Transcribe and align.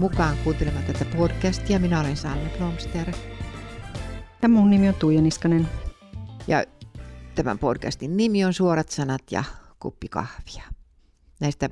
mukaan 0.00 0.36
kuuntelemaan 0.44 0.84
tätä 0.84 1.04
podcastia. 1.04 1.78
Minä 1.78 2.00
olen 2.00 2.16
Sanne 2.16 2.50
Blomster. 2.58 3.12
Ja 4.42 4.48
mun 4.48 4.70
nimi 4.70 4.88
on 4.88 4.94
Tuija 4.94 5.22
Niskanen. 5.22 5.68
Ja 6.46 6.64
tämän 7.34 7.58
podcastin 7.58 8.16
nimi 8.16 8.44
on 8.44 8.54
Suorat 8.54 8.88
sanat 8.88 9.22
ja 9.30 9.44
kuppi 9.78 10.08
kahvia. 10.08 10.62
Näistä 11.40 11.70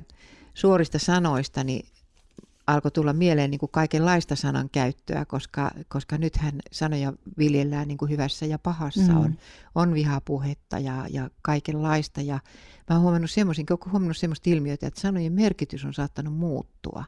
suorista 0.53 0.99
sanoista 0.99 1.63
niin 1.63 1.87
alkoi 2.67 2.91
tulla 2.91 3.13
mieleen 3.13 3.51
niin 3.51 3.59
kuin 3.59 3.71
kaikenlaista 3.71 4.35
sanan 4.35 4.69
käyttöä, 4.71 5.25
koska, 5.25 5.71
koska 5.87 6.17
nythän 6.17 6.53
sanoja 6.71 7.13
viljellään 7.37 7.87
niin 7.87 7.97
kuin 7.97 8.11
hyvässä 8.11 8.45
ja 8.45 8.59
pahassa. 8.59 9.11
Mm. 9.11 9.17
On, 9.17 9.37
on 9.75 9.93
vihapuhetta 9.93 10.79
ja, 10.79 11.05
ja 11.09 11.29
kaikenlaista. 11.41 12.21
Ja 12.21 12.39
mä 12.89 12.95
oon 12.95 13.01
huomannut 13.01 13.31
semmoisin, 13.31 13.65
huomannut 13.85 14.17
semmoista 14.17 14.49
ilmiötä, 14.49 14.87
että 14.87 15.01
sanojen 15.01 15.33
merkitys 15.33 15.85
on 15.85 15.93
saattanut 15.93 16.33
muuttua. 16.33 17.03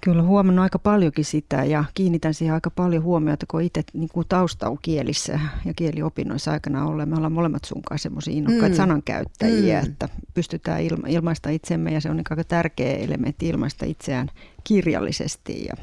Kyllä 0.00 0.22
huomannut 0.22 0.62
aika 0.62 0.78
paljonkin 0.78 1.24
sitä 1.24 1.64
ja 1.64 1.84
kiinnitän 1.94 2.34
siihen 2.34 2.54
aika 2.54 2.70
paljon 2.70 3.02
huomiota, 3.02 3.46
kun 3.50 3.62
itse 3.62 3.82
niin 3.92 4.08
kuin 4.12 4.28
tausta 4.28 4.68
on 4.68 4.78
kielissä 4.82 5.40
ja 5.64 5.74
kieliopinnoissa 5.74 6.50
aikana 6.50 6.86
ollen. 6.86 7.08
Me 7.08 7.16
ollaan 7.16 7.32
molemmat 7.32 7.64
sun 7.64 7.82
kanssa 7.82 8.02
semmoisia 8.02 8.34
innokkaita 8.34 8.74
mm. 8.74 8.76
sanankäyttäjiä, 8.76 9.80
mm. 9.80 9.86
että 9.86 10.08
pystytään 10.34 10.82
ilma, 10.82 11.08
ilmaista 11.08 11.50
itsemme 11.50 11.92
ja 11.92 12.00
se 12.00 12.10
on 12.10 12.16
niin 12.16 12.24
aika 12.30 12.44
tärkeä 12.44 12.96
elementti 12.96 13.48
ilmaista 13.48 13.86
itseään 13.86 14.28
kirjallisesti 14.64 15.64
ja, 15.64 15.74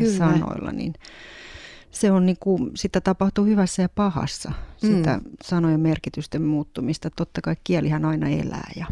ja 0.00 0.12
sanoilla. 0.12 0.72
Niin 0.72 0.94
se 1.90 2.12
on 2.12 2.26
niin 2.26 2.36
kuin, 2.40 2.70
sitä 2.74 3.00
tapahtuu 3.00 3.44
hyvässä 3.44 3.82
ja 3.82 3.88
pahassa, 3.88 4.52
sitä 4.76 5.16
mm. 5.16 5.30
sanojen 5.42 5.80
merkitysten 5.80 6.42
muuttumista. 6.42 7.10
Totta 7.10 7.40
kai 7.40 7.56
kielihän 7.64 8.04
aina 8.04 8.28
elää 8.28 8.70
ja 8.76 8.86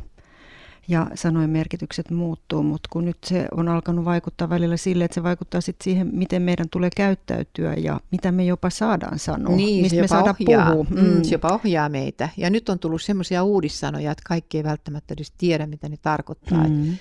ja 0.89 1.07
sanojen 1.15 1.51
merkitykset 1.51 2.11
muuttuu, 2.11 2.63
mutta 2.63 2.89
kun 2.93 3.05
nyt 3.05 3.17
se 3.25 3.49
on 3.57 3.69
alkanut 3.69 4.05
vaikuttaa 4.05 4.49
välillä 4.49 4.77
sille, 4.77 5.05
että 5.05 5.15
se 5.15 5.23
vaikuttaa 5.23 5.61
sitten 5.61 5.85
siihen, 5.85 6.11
miten 6.13 6.43
meidän 6.43 6.67
tulee 6.71 6.91
käyttäytyä 6.97 7.75
ja 7.75 8.01
mitä 8.11 8.33
me 8.33 8.45
jopa 8.45 8.71
saadaan 8.71 9.19
sanoa, 9.19 9.57
niin, 9.57 9.83
mistä 9.83 10.01
me 10.01 10.09
saadaan 10.09 10.37
puhua. 10.45 10.85
Mm. 10.91 11.01
Mm, 11.01 11.23
se 11.23 11.35
jopa 11.35 11.55
ohjaa 11.55 11.89
meitä. 11.89 12.29
Ja 12.37 12.51
nyt 12.51 12.69
on 12.69 12.79
tullut 12.79 13.03
semmoisia 13.03 13.43
uudissanoja, 13.43 14.11
että 14.11 14.25
kaikki 14.27 14.57
ei 14.57 14.65
välttämättä 14.65 15.15
edes 15.15 15.33
tiedä, 15.39 15.67
mitä 15.67 15.89
ne 15.89 15.97
tarkoittaa. 16.03 16.69
Mm. 16.69 16.93
Et, 16.93 16.99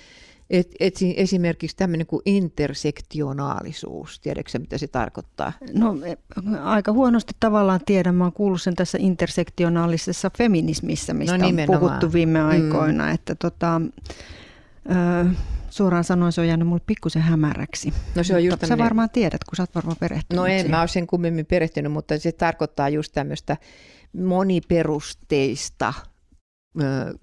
et 0.50 0.94
esimerkiksi 1.16 1.76
tämmöinen 1.76 2.06
kuin 2.06 2.22
intersektionaalisuus, 2.26 4.20
tiedätkö 4.20 4.58
mitä 4.58 4.78
se 4.78 4.86
tarkoittaa? 4.86 5.52
No 5.72 5.96
aika 6.62 6.92
huonosti 6.92 7.32
tavallaan 7.40 7.80
tiedän, 7.86 8.14
mä 8.14 8.24
oon 8.24 8.32
kuullut 8.32 8.62
sen 8.62 8.74
tässä 8.74 8.98
intersektionaalisessa 9.00 10.30
feminismissä, 10.38 11.14
mistä 11.14 11.38
no, 11.38 11.46
on 11.46 11.78
puhuttu 11.80 12.12
viime 12.12 12.38
mm. 12.42 12.48
aikoina, 12.48 13.04
mm. 13.04 13.12
että 13.12 13.34
tota, 13.34 13.80
ö, 14.90 15.30
suoraan 15.70 16.04
sanoen 16.04 16.32
se 16.32 16.40
on 16.40 16.48
jäänyt 16.48 16.68
mulle 16.68 16.82
pikkusen 16.86 17.22
hämäräksi. 17.22 17.92
No 18.14 18.24
se 18.24 18.34
on 18.34 18.44
just 18.44 18.66
Sä 18.66 18.78
varmaan 18.78 19.10
tiedät, 19.10 19.44
kun 19.44 19.56
sä 19.56 19.62
oot 19.62 19.74
varmaan 19.74 19.96
perehtynyt 20.00 20.36
No 20.36 20.46
en, 20.46 20.52
siihen. 20.52 20.70
mä 20.70 20.78
oon 20.78 20.88
sen 20.88 21.06
kummemmin 21.06 21.46
perehtynyt, 21.46 21.92
mutta 21.92 22.18
se 22.18 22.32
tarkoittaa 22.32 22.88
just 22.88 23.12
tämmöistä 23.12 23.56
moniperusteista 24.12 25.94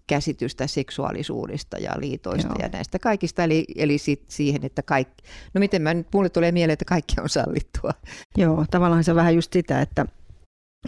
käsitystä 0.07 0.67
seksuaalisuudesta 0.67 1.77
ja 1.77 1.91
liitoista 1.99 2.47
Joo. 2.47 2.55
ja 2.59 2.69
näistä 2.69 2.99
kaikista. 2.99 3.43
Eli, 3.43 3.65
eli 3.75 3.97
sit 3.97 4.23
siihen, 4.27 4.65
että 4.65 4.81
kaikki, 4.83 5.23
no 5.53 5.59
miten 5.59 5.81
mä 5.81 5.93
nyt, 5.93 6.07
mulle 6.13 6.29
tulee 6.29 6.51
mieleen, 6.51 6.73
että 6.73 6.85
kaikki 6.85 7.15
on 7.21 7.29
sallittua. 7.29 7.91
Joo, 8.37 8.65
tavallaan 8.71 9.03
se 9.03 9.11
on 9.11 9.15
vähän 9.15 9.35
just 9.35 9.53
sitä, 9.53 9.81
että 9.81 10.05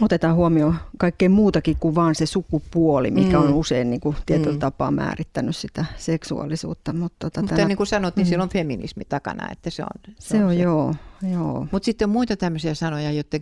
otetaan 0.00 0.34
huomioon 0.34 0.74
kaikkea 0.98 1.30
muutakin 1.30 1.76
kuin 1.80 1.94
vaan 1.94 2.14
se 2.14 2.26
sukupuoli, 2.26 3.10
mikä 3.10 3.38
mm. 3.38 3.44
on 3.44 3.54
usein 3.54 3.90
niin 3.90 4.00
kuin, 4.00 4.16
tietyllä 4.26 4.52
mm. 4.52 4.58
tapaa 4.58 4.90
määrittänyt 4.90 5.56
sitä 5.56 5.84
seksuaalisuutta. 5.96 6.92
Mutta, 6.92 7.16
tota, 7.18 7.40
Mutta 7.40 7.56
tänä... 7.56 7.68
niin 7.68 7.76
kuin 7.76 7.86
sanottiin, 7.86 8.22
niin 8.22 8.26
mm. 8.26 8.28
siellä 8.28 8.42
on 8.42 8.48
feminismi 8.48 9.04
takana, 9.04 9.48
että 9.52 9.70
se 9.70 9.82
on 9.82 10.14
se. 10.18 10.28
se 10.28 10.36
on, 10.36 10.44
on 10.44 10.54
se. 10.54 10.62
joo, 10.62 10.94
joo. 11.32 11.66
Mutta 11.72 11.84
sitten 11.84 12.06
on 12.06 12.12
muita 12.12 12.36
tämmöisiä 12.36 12.74
sanoja, 12.74 13.12
joiden 13.12 13.40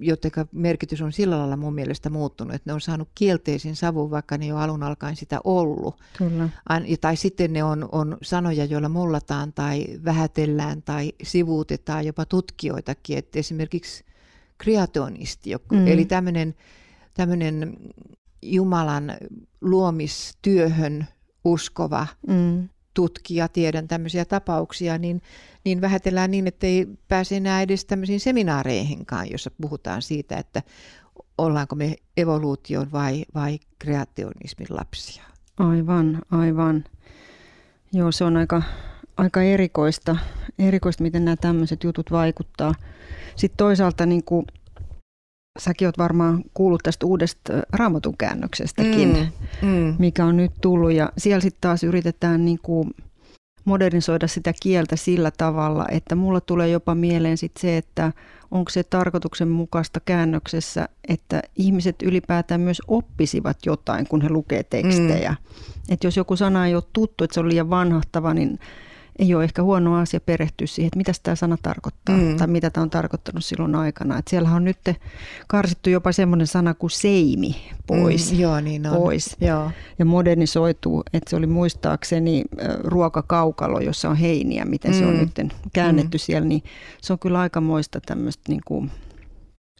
joten 0.00 0.30
merkitys 0.52 1.02
on 1.02 1.12
sillä 1.12 1.38
lailla 1.38 1.56
mun 1.56 1.74
mielestä 1.74 2.10
muuttunut, 2.10 2.54
että 2.54 2.70
ne 2.70 2.74
on 2.74 2.80
saanut 2.80 3.08
kielteisen 3.14 3.76
savun, 3.76 4.10
vaikka 4.10 4.38
ne 4.38 4.44
ei 4.44 4.52
ole 4.52 4.60
alun 4.60 4.82
alkaen 4.82 5.16
sitä 5.16 5.40
ollut. 5.44 6.00
Kyllä. 6.18 6.48
Tai 7.00 7.16
sitten 7.16 7.52
ne 7.52 7.64
on, 7.64 7.88
on 7.92 8.16
sanoja, 8.22 8.64
joilla 8.64 8.88
mollataan 8.88 9.52
tai 9.52 9.86
vähätellään 10.04 10.82
tai 10.82 11.12
sivuutetaan 11.22 12.06
jopa 12.06 12.24
tutkijoitakin. 12.24 13.18
Että 13.18 13.38
esimerkiksi 13.38 14.04
kreationisti, 14.58 15.50
mm. 15.72 15.86
eli 15.86 16.04
tämmöinen, 16.04 16.54
tämmöinen 17.14 17.76
Jumalan 18.42 19.12
luomistyöhön 19.60 21.06
uskova 21.44 22.06
mm 22.26 22.68
tutkija, 22.98 23.48
tiedän 23.48 23.88
tämmöisiä 23.88 24.24
tapauksia, 24.24 24.98
niin, 24.98 25.22
niin 25.64 25.80
vähätellään 25.80 26.30
niin, 26.30 26.46
että 26.46 26.66
ei 26.66 26.86
pääse 27.08 27.36
enää 27.36 27.62
edes 27.62 27.84
tämmöisiin 27.84 28.20
seminaareihinkaan, 28.20 29.30
jossa 29.30 29.50
puhutaan 29.60 30.02
siitä, 30.02 30.36
että 30.36 30.62
ollaanko 31.38 31.76
me 31.76 31.96
evoluution 32.16 32.92
vai, 32.92 33.24
vai 33.34 33.58
kreationismin 33.78 34.66
lapsia. 34.70 35.24
Aivan, 35.58 36.22
aivan. 36.30 36.84
Joo, 37.92 38.12
se 38.12 38.24
on 38.24 38.36
aika, 38.36 38.62
aika 39.16 39.42
erikoista, 39.42 40.16
erikoista, 40.58 41.02
miten 41.02 41.24
nämä 41.24 41.36
tämmöiset 41.36 41.84
jutut 41.84 42.10
vaikuttaa. 42.10 42.74
Sitten 43.36 43.56
toisaalta 43.56 44.06
niin 44.06 44.24
kuin 44.24 44.46
säkin 45.60 45.88
oot 45.88 45.98
varmaan 45.98 46.44
kuullut 46.54 46.82
tästä 46.82 47.06
uudesta 47.06 47.52
raamatun 47.72 48.16
käännöksestäkin, 48.16 49.30
mm, 49.62 49.68
mm. 49.68 49.96
mikä 49.98 50.24
on 50.24 50.36
nyt 50.36 50.52
tullut. 50.60 50.92
Ja 50.92 51.12
siellä 51.18 51.40
sitten 51.40 51.60
taas 51.60 51.84
yritetään 51.84 52.44
niin 52.44 52.58
kuin 52.62 52.90
modernisoida 53.64 54.28
sitä 54.28 54.52
kieltä 54.62 54.96
sillä 54.96 55.30
tavalla, 55.38 55.86
että 55.90 56.14
mulla 56.14 56.40
tulee 56.40 56.68
jopa 56.68 56.94
mieleen 56.94 57.36
sit 57.36 57.52
se, 57.58 57.76
että 57.76 58.12
onko 58.50 58.70
se 58.70 58.82
tarkoituksenmukaista 58.82 60.00
käännöksessä, 60.00 60.88
että 61.08 61.42
ihmiset 61.56 61.96
ylipäätään 62.02 62.60
myös 62.60 62.82
oppisivat 62.88 63.56
jotain, 63.66 64.06
kun 64.08 64.22
he 64.22 64.28
lukee 64.28 64.62
tekstejä. 64.62 65.30
Mm. 65.30 65.36
Että 65.88 66.06
jos 66.06 66.16
joku 66.16 66.36
sana 66.36 66.66
ei 66.66 66.74
ole 66.74 66.82
tuttu, 66.92 67.24
että 67.24 67.34
se 67.34 67.40
on 67.40 67.48
liian 67.48 67.70
vanhahtava, 67.70 68.34
niin 68.34 68.58
ei 69.18 69.34
ole 69.34 69.44
ehkä 69.44 69.62
huono 69.62 69.96
asia 69.96 70.20
perehtyä 70.20 70.66
siihen, 70.66 70.86
että 70.86 70.96
mitä 70.96 71.12
tämä 71.22 71.34
sana 71.34 71.56
tarkoittaa 71.62 72.16
mm. 72.16 72.36
tai 72.36 72.46
mitä 72.46 72.70
tämä 72.70 72.82
on 72.82 72.90
tarkoittanut 72.90 73.44
silloin 73.44 73.74
aikana. 73.74 74.18
Että 74.18 74.30
siellä 74.30 74.50
on 74.50 74.64
nyt 74.64 74.78
karsittu 75.48 75.90
jopa 75.90 76.12
semmoinen 76.12 76.46
sana 76.46 76.74
kuin 76.74 76.90
seimi 76.90 77.56
pois. 77.86 78.32
Mm, 78.32 78.38
joo, 78.38 78.60
niin 78.60 78.86
on. 78.86 78.96
pois. 78.96 79.36
Joo. 79.40 79.70
Ja 79.98 80.04
modernisoituu, 80.04 81.02
että 81.12 81.30
se 81.30 81.36
oli 81.36 81.46
muistaakseni 81.46 82.44
ruokakaukalo, 82.78 83.80
jossa 83.80 84.10
on 84.10 84.16
heiniä, 84.16 84.64
miten 84.64 84.90
mm. 84.90 84.98
se 84.98 85.06
on 85.06 85.14
mm. 85.14 85.20
nyt 85.20 85.52
käännetty 85.72 86.16
mm. 86.16 86.20
siellä, 86.20 86.48
niin 86.48 86.62
se 87.02 87.12
on 87.12 87.18
kyllä 87.18 87.40
aikamoista 87.40 88.00
tämmöistä 88.00 88.42
niin 88.48 88.62
kuin 88.64 88.90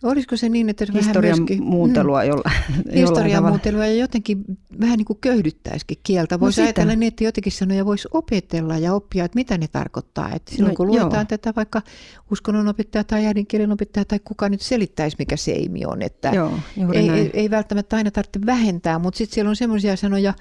Olisiko 0.02 0.36
se 0.36 0.48
niin, 0.48 0.68
että 0.68 0.86
historian 0.92 1.38
myöskin, 1.38 1.62
muuntelua 1.62 2.22
mm, 2.22 2.28
jolla, 2.28 2.50
Historian 2.94 3.44
muuntelua 3.44 3.86
ja 3.86 3.94
jotenkin 3.94 4.44
vähän 4.80 4.96
niin 4.96 5.04
kuin 5.04 5.18
köyhdyttäisikin 5.20 5.98
kieltä. 6.02 6.34
No 6.34 6.40
voisi 6.40 6.60
no 6.60 6.66
ajatella 6.66 6.94
niin, 6.94 7.08
että 7.08 7.24
jotenkin 7.24 7.52
sanoja 7.52 7.86
voisi 7.86 8.08
opetella 8.12 8.78
ja 8.78 8.94
oppia, 8.94 9.24
että 9.24 9.36
mitä 9.36 9.58
ne 9.58 9.68
tarkoittaa. 9.68 10.30
Että 10.34 10.54
silloin 10.54 10.72
no, 10.72 10.76
kun 10.76 10.86
luetaan 10.86 11.12
joo. 11.12 11.24
tätä 11.24 11.52
vaikka 11.56 11.82
uskonnonopettaja 12.30 13.04
tai 13.04 13.26
äidinkielen 13.26 13.72
opettaja 13.72 14.04
tai 14.04 14.18
kuka 14.24 14.48
nyt 14.48 14.60
selittäisi, 14.60 15.16
mikä 15.18 15.36
seimi 15.36 15.86
on. 15.86 16.02
Että 16.02 16.30
joo, 16.34 16.52
ei, 16.92 17.10
ei, 17.10 17.30
ei 17.32 17.50
välttämättä 17.50 17.96
aina 17.96 18.10
tarvitse 18.10 18.40
vähentää, 18.46 18.98
mutta 18.98 19.18
sitten 19.18 19.34
siellä 19.34 19.48
on 19.48 19.56
semmoisia 19.56 19.96
sanoja, 19.96 20.34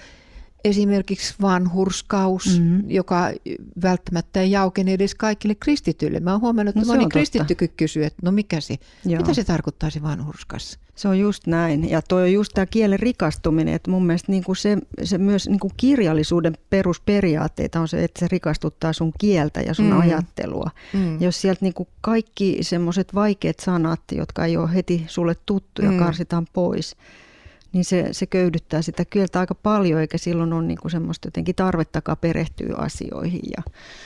esimerkiksi 0.67 1.35
vanhurskaus, 1.41 2.59
mm-hmm. 2.59 2.89
joka 2.89 3.31
välttämättä 3.81 4.41
ei 4.41 4.51
jaukene 4.51 4.93
edes 4.93 5.15
kaikille 5.15 5.55
kristityille. 5.55 6.19
Mä 6.19 6.31
oon 6.31 6.41
huomannut, 6.41 6.75
että 6.75 6.87
no, 6.87 6.93
moni 6.93 7.09
kristittykin 7.09 7.69
kysyy, 7.77 8.05
että 8.05 8.21
no 8.23 8.31
mikä 8.31 8.61
se, 8.61 8.75
Joo. 9.05 9.21
mitä 9.21 9.33
se 9.33 9.43
tarkoittaa 9.43 9.89
se 9.89 10.01
vanhurskas? 10.01 10.79
Se 10.95 11.07
on 11.07 11.19
just 11.19 11.47
näin. 11.47 11.89
Ja 11.89 12.01
tuo 12.01 12.19
on 12.19 12.33
just 12.33 12.51
tämä 12.53 12.65
kielen 12.65 12.99
rikastuminen, 12.99 13.73
että 13.73 13.91
mun 13.91 14.05
mielestä 14.05 14.31
niin 14.31 14.43
kuin 14.43 14.55
se, 14.55 14.77
se 15.03 15.17
myös 15.17 15.49
niin 15.49 15.59
kuin 15.59 15.73
kirjallisuuden 15.77 16.57
perusperiaatteita 16.69 17.79
on 17.79 17.87
se, 17.87 18.03
että 18.03 18.19
se 18.19 18.27
rikastuttaa 18.31 18.93
sun 18.93 19.11
kieltä 19.19 19.61
ja 19.61 19.73
sun 19.73 19.85
mm. 19.85 19.99
ajattelua. 19.99 20.69
Mm. 20.93 21.21
Jos 21.21 21.41
sieltä 21.41 21.59
niin 21.65 21.73
kuin 21.73 21.89
kaikki 22.01 22.57
semmoiset 22.61 23.15
vaikeat 23.15 23.59
sanat, 23.59 24.01
jotka 24.11 24.45
ei 24.45 24.57
ole 24.57 24.73
heti 24.73 25.05
sulle 25.07 25.35
tuttuja, 25.45 25.91
mm. 25.91 25.99
karsitaan 25.99 26.47
pois, 26.53 26.95
niin 27.73 27.85
se, 27.85 28.07
se 28.11 28.25
köydyttää 28.25 28.81
sitä 28.81 29.05
kieltä 29.05 29.39
aika 29.39 29.55
paljon, 29.55 30.01
eikä 30.01 30.17
silloin 30.17 30.53
ole 30.53 30.63
niin 30.63 30.77
kuin 30.81 30.91
semmoista 30.91 31.27
jotenkin 31.27 31.55
tarvettakaan 31.55 32.17
perehtyä 32.17 32.75
asioihin. 32.77 33.41
Ja, 33.57 33.63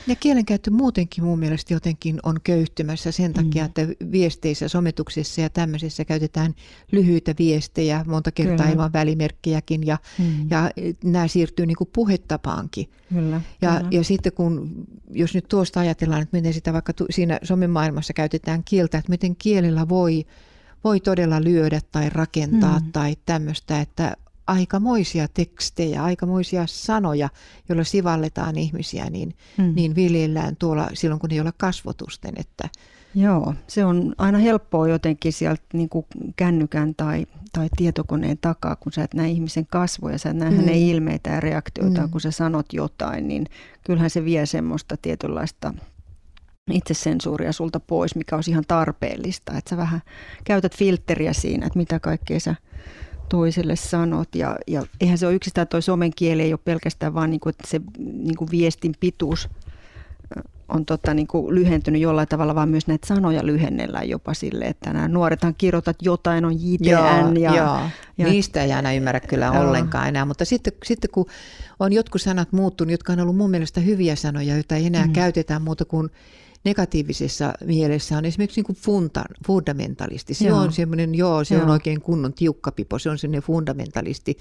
ja 0.07 0.15
kielenkäyttö 0.15 0.71
muutenkin 0.71 1.23
mun 1.23 1.39
mielestä 1.39 1.73
jotenkin 1.73 2.19
on 2.23 2.37
köyhtymässä 2.43 3.11
sen 3.11 3.33
takia, 3.33 3.63
mm. 3.63 3.65
että 3.65 3.87
viesteissä, 4.11 4.67
sometuksissa 4.67 5.41
ja 5.41 5.49
tämmöisissä 5.49 6.05
käytetään 6.05 6.55
lyhyitä 6.91 7.35
viestejä, 7.39 8.05
monta 8.07 8.31
kertaa 8.31 8.57
Kyllä. 8.57 8.69
ilman 8.69 8.93
välimerkkejäkin, 8.93 9.87
ja, 9.87 9.97
mm. 10.19 10.49
ja 10.49 10.71
nämä 11.03 11.27
siirtyy 11.27 11.65
niin 11.65 11.77
kuin 11.77 11.89
puhetapaankin. 11.93 12.89
Kyllä, 13.09 13.41
ja, 13.61 13.75
kyllä. 13.75 13.87
ja 13.91 14.03
sitten 14.03 14.33
kun, 14.33 14.85
jos 15.09 15.35
nyt 15.35 15.45
tuosta 15.47 15.79
ajatellaan, 15.79 16.21
että 16.21 16.37
miten 16.37 16.53
sitä 16.53 16.73
vaikka 16.73 16.93
siinä 17.09 17.39
somemaailmassa 17.43 18.13
käytetään 18.13 18.63
kieltä, 18.63 18.97
että 18.97 19.09
miten 19.09 19.35
kielellä 19.35 19.89
voi 19.89 20.25
voi 20.83 20.99
todella 20.99 21.43
lyödä 21.43 21.81
tai 21.91 22.09
rakentaa 22.09 22.79
mm. 22.79 22.91
tai 22.91 23.15
tämmöistä, 23.25 23.81
että 23.81 24.15
aikamoisia 24.47 25.27
tekstejä, 25.27 26.03
aikamoisia 26.03 26.63
sanoja, 26.67 27.29
joilla 27.69 27.83
sivalletaan 27.83 28.57
ihmisiä, 28.57 29.09
niin, 29.09 29.35
mm. 29.57 29.73
niin 29.75 29.95
viljellään 29.95 30.55
tuolla 30.55 30.87
silloin, 30.93 31.19
kun 31.19 31.31
ei 31.31 31.39
ole 31.39 31.53
kasvotusten. 31.57 32.33
Että... 32.37 32.69
Joo, 33.15 33.53
se 33.67 33.85
on 33.85 34.15
aina 34.17 34.37
helppoa 34.37 34.87
jotenkin 34.87 35.33
sieltä 35.33 35.63
niin 35.73 35.89
kuin 35.89 36.05
kännykän 36.35 36.95
tai, 36.95 37.25
tai 37.53 37.69
tietokoneen 37.77 38.37
takaa, 38.41 38.75
kun 38.75 38.91
sä 38.91 39.03
et 39.03 39.13
näe 39.13 39.29
ihmisen 39.29 39.65
kasvoja, 39.65 40.17
sä 40.17 40.29
et 40.29 40.37
näe 40.37 40.49
mm. 40.49 40.55
hänen 40.55 40.75
ilmeitä 40.75 41.29
ja 41.29 41.39
reaktioita, 41.39 42.01
mm. 42.01 42.09
kun 42.09 42.21
sä 42.21 42.31
sanot 42.31 42.73
jotain, 42.73 43.27
niin 43.27 43.45
kyllähän 43.85 44.09
se 44.09 44.25
vie 44.25 44.45
semmoista 44.45 44.97
tietynlaista 45.01 45.73
itsesensuuria 46.71 47.51
sulta 47.51 47.79
pois, 47.79 48.15
mikä 48.15 48.35
olisi 48.35 48.51
ihan 48.51 48.63
tarpeellista. 48.67 49.57
Että 49.57 49.69
sä 49.69 49.77
vähän 49.77 50.01
käytät 50.43 50.77
filtteriä 50.77 51.33
siinä, 51.33 51.65
että 51.65 51.79
mitä 51.79 51.99
kaikkea 51.99 52.39
sä 52.39 52.55
toiselle 53.29 53.75
sanot. 53.75 54.35
Ja, 54.35 54.55
ja 54.67 54.83
eihän 55.01 55.17
se 55.17 55.27
ole 55.27 55.35
yksistään 55.35 55.67
toi 55.67 55.81
somen 55.81 56.11
kieli, 56.15 56.41
ei 56.41 56.53
ole 56.53 56.59
pelkästään 56.65 57.13
vaan 57.13 57.29
niin 57.29 57.39
kuin, 57.39 57.51
että 57.51 57.67
se 57.67 57.81
niin 57.97 58.35
kuin 58.35 58.51
viestin 58.51 58.93
pituus 58.99 59.49
on 60.71 60.85
tota, 60.85 61.13
niin 61.13 61.27
kuin 61.27 61.55
lyhentynyt 61.55 62.01
jollain 62.01 62.27
tavalla, 62.27 62.55
vaan 62.55 62.69
myös 62.69 62.87
näitä 62.87 63.07
sanoja 63.07 63.45
lyhennellään 63.45 64.09
jopa 64.09 64.33
sille, 64.33 64.65
että 64.65 64.93
nämä 64.93 65.07
nuorethan 65.07 65.55
kirjoitat 65.57 65.95
jotain, 66.01 66.45
on 66.45 66.53
JTN. 66.53 66.89
Joo, 66.89 67.31
ja, 67.39 67.55
joo. 67.55 67.79
ja, 68.17 68.27
Niistä 68.27 68.63
ei 68.63 68.73
aina 68.73 68.93
ymmärrä 68.93 69.19
kyllä 69.19 69.45
joo. 69.45 69.61
ollenkaan 69.61 70.07
enää, 70.07 70.25
mutta 70.25 70.45
sitten, 70.45 70.73
sitten 70.83 71.09
kun 71.11 71.25
on 71.79 71.93
jotkut 71.93 72.21
sanat 72.21 72.51
muuttunut, 72.51 72.91
jotka 72.91 73.13
on 73.13 73.19
ollut 73.19 73.37
mun 73.37 73.49
mielestä 73.49 73.81
hyviä 73.81 74.15
sanoja, 74.15 74.53
joita 74.53 74.75
ei 74.75 74.85
enää 74.85 75.07
mm. 75.07 75.13
käytetään 75.13 75.61
muuta 75.61 75.85
kuin 75.85 76.09
negatiivisessa 76.63 77.53
mielessä 77.65 78.17
on 78.17 78.25
esimerkiksi 78.25 78.59
niin 78.59 78.65
kuin 78.65 78.75
funta, 78.75 79.23
fundamentalisti. 79.47 80.33
Se 80.33 80.47
joo. 80.47 80.59
on 80.59 80.73
semmoinen, 80.73 81.15
joo, 81.15 81.43
se 81.43 81.55
joo. 81.55 81.63
on 81.63 81.69
oikein 81.69 82.01
kunnon 82.01 82.33
tiukkapipo, 82.33 82.99
se 82.99 83.09
on 83.09 83.17
semmoinen 83.17 83.43
fundamentalisti. 83.43 84.37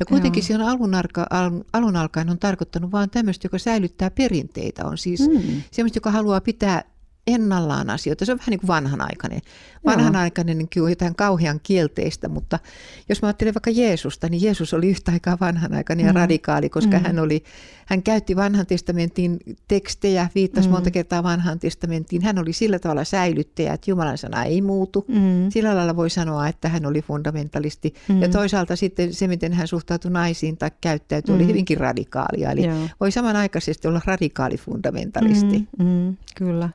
Ja 0.00 0.06
kuitenkin 0.06 0.40
joo. 0.40 0.46
se 0.46 0.54
on 0.54 0.60
alun, 0.60 0.94
arka, 0.94 1.26
alun, 1.30 1.64
alun 1.72 1.96
alkaen 1.96 2.30
on 2.30 2.38
tarkoittanut 2.38 2.92
vain 2.92 3.10
tämmöistä, 3.10 3.46
joka 3.46 3.58
säilyttää 3.58 4.10
perinteitä. 4.10 4.84
On 4.84 4.98
siis 4.98 5.20
mm. 5.28 5.62
semmoista, 5.70 5.96
joka 5.96 6.10
haluaa 6.10 6.40
pitää 6.40 6.93
ennallaan 7.26 7.90
asioita. 7.90 8.24
Se 8.24 8.32
on 8.32 8.38
vähän 8.38 8.50
niin 8.50 8.60
kuin 8.60 8.68
vanhanaikainen. 8.68 9.40
Vanhanaikainen 9.86 10.58
niin 10.58 10.82
on 10.82 10.90
jotain 10.90 11.14
kauhean 11.14 11.60
kielteistä, 11.62 12.28
mutta 12.28 12.58
jos 13.08 13.22
mä 13.22 13.28
ajattelen 13.28 13.54
vaikka 13.54 13.70
Jeesusta, 13.70 14.28
niin 14.28 14.42
Jeesus 14.42 14.74
oli 14.74 14.88
yhtä 14.88 15.12
aikaa 15.12 15.36
vanhanaikainen 15.40 16.06
ja 16.06 16.12
mm. 16.12 16.16
radikaali, 16.16 16.68
koska 16.68 16.96
mm. 16.96 17.02
hän, 17.02 17.18
oli, 17.18 17.44
hän 17.86 18.02
käytti 18.02 18.36
vanhan 18.36 18.66
testamentin 18.66 19.38
tekstejä, 19.68 20.28
viittasi 20.34 20.68
mm. 20.68 20.72
monta 20.72 20.90
kertaa 20.90 21.22
vanhan 21.22 21.58
testamenttiin. 21.58 22.22
Hän 22.22 22.38
oli 22.38 22.52
sillä 22.52 22.78
tavalla 22.78 23.04
säilyttäjä, 23.04 23.72
että 23.72 23.90
Jumalan 23.90 24.18
sana 24.18 24.44
ei 24.44 24.62
muutu. 24.62 25.04
Mm. 25.08 25.50
Sillä 25.50 25.76
lailla 25.76 25.96
voi 25.96 26.10
sanoa, 26.10 26.48
että 26.48 26.68
hän 26.68 26.86
oli 26.86 27.02
fundamentalisti. 27.02 27.94
Mm. 28.08 28.22
Ja 28.22 28.28
toisaalta 28.28 28.76
sitten 28.76 29.14
se, 29.14 29.28
miten 29.28 29.52
hän 29.52 29.68
suhtautui 29.68 30.10
naisiin 30.10 30.56
tai 30.56 30.70
käyttäytyi, 30.80 31.34
mm. 31.34 31.40
oli 31.40 31.48
hyvinkin 31.48 31.78
radikaalia. 31.78 32.50
Eli 32.50 32.64
Joo. 32.66 32.88
voi 33.00 33.12
samanaikaisesti 33.12 33.88
olla 33.88 34.00
radikaali 34.04 34.56
fundamentalisti. 34.56 35.68
Mm. 35.78 35.84
Mm. 35.84 36.16
Kyllä. 36.36 36.68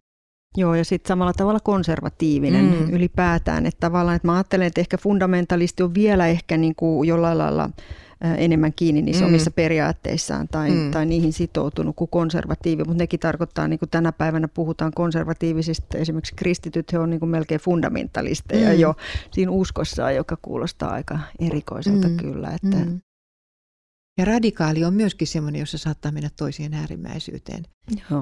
Joo, 0.57 0.75
ja 0.75 0.85
sitten 0.85 1.07
samalla 1.07 1.33
tavalla 1.33 1.59
konservatiivinen 1.59 2.65
mm. 2.65 2.93
ylipäätään. 2.93 3.65
Että 3.65 3.79
tavallaan, 3.79 4.15
että 4.15 4.27
mä 4.27 4.33
ajattelen, 4.33 4.67
että 4.67 4.81
ehkä 4.81 4.97
fundamentalisti 4.97 5.83
on 5.83 5.93
vielä 5.93 6.27
ehkä 6.27 6.57
niin 6.57 6.75
kuin 6.75 7.07
jollain 7.07 7.37
lailla 7.37 7.69
enemmän 8.37 8.73
kiinni 8.75 9.01
niissä 9.01 9.25
mm. 9.25 9.29
omissa 9.29 9.51
periaatteissaan 9.51 10.47
tai, 10.47 10.71
mm. 10.71 10.91
tai 10.91 11.05
niihin 11.05 11.33
sitoutunut 11.33 11.95
kuin 11.95 12.09
konservatiivi, 12.09 12.83
mutta 12.83 13.03
nekin 13.03 13.19
tarkoittaa, 13.19 13.67
niin 13.67 13.79
kuin 13.79 13.89
tänä 13.89 14.11
päivänä 14.11 14.47
puhutaan 14.47 14.91
konservatiivisista, 14.95 15.97
esimerkiksi 15.97 16.35
kristityt, 16.35 16.93
he 16.93 16.99
on 16.99 17.09
niin 17.09 17.19
kuin 17.19 17.29
melkein 17.29 17.61
fundamentalisteja 17.61 18.69
mm. 18.69 18.79
jo 18.79 18.95
siinä 19.31 19.51
uskossaan, 19.51 20.15
joka 20.15 20.37
kuulostaa 20.41 20.91
aika 20.91 21.19
erikoiselta 21.39 22.07
mm. 22.07 22.17
kyllä. 22.17 22.47
Että, 22.47 22.77
mm. 22.77 23.01
Ja 24.19 24.25
radikaali 24.25 24.85
on 24.85 24.93
myöskin 24.93 25.27
sellainen, 25.27 25.59
jossa 25.59 25.77
saattaa 25.77 26.11
mennä 26.11 26.29
toiseen 26.35 26.73
äärimmäisyyteen. 26.73 27.63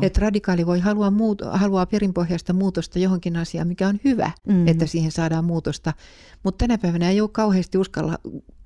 Että 0.01 0.21
radikaali 0.21 0.65
voi 0.65 0.79
halua 0.79 1.11
muut, 1.11 1.41
haluaa 1.51 1.85
perinpohjaista 1.85 2.53
muutosta 2.53 2.99
johonkin 2.99 3.37
asiaan, 3.37 3.67
mikä 3.67 3.87
on 3.87 3.99
hyvä, 4.03 4.31
mm. 4.47 4.67
että 4.67 4.85
siihen 4.85 5.11
saadaan 5.11 5.45
muutosta. 5.45 5.93
Mutta 6.43 6.67
tänä 6.67 6.77
päivänä 6.77 7.09
ei 7.09 7.21
ole 7.21 7.29
kauheasti 7.29 7.77
uskalla 7.77 8.17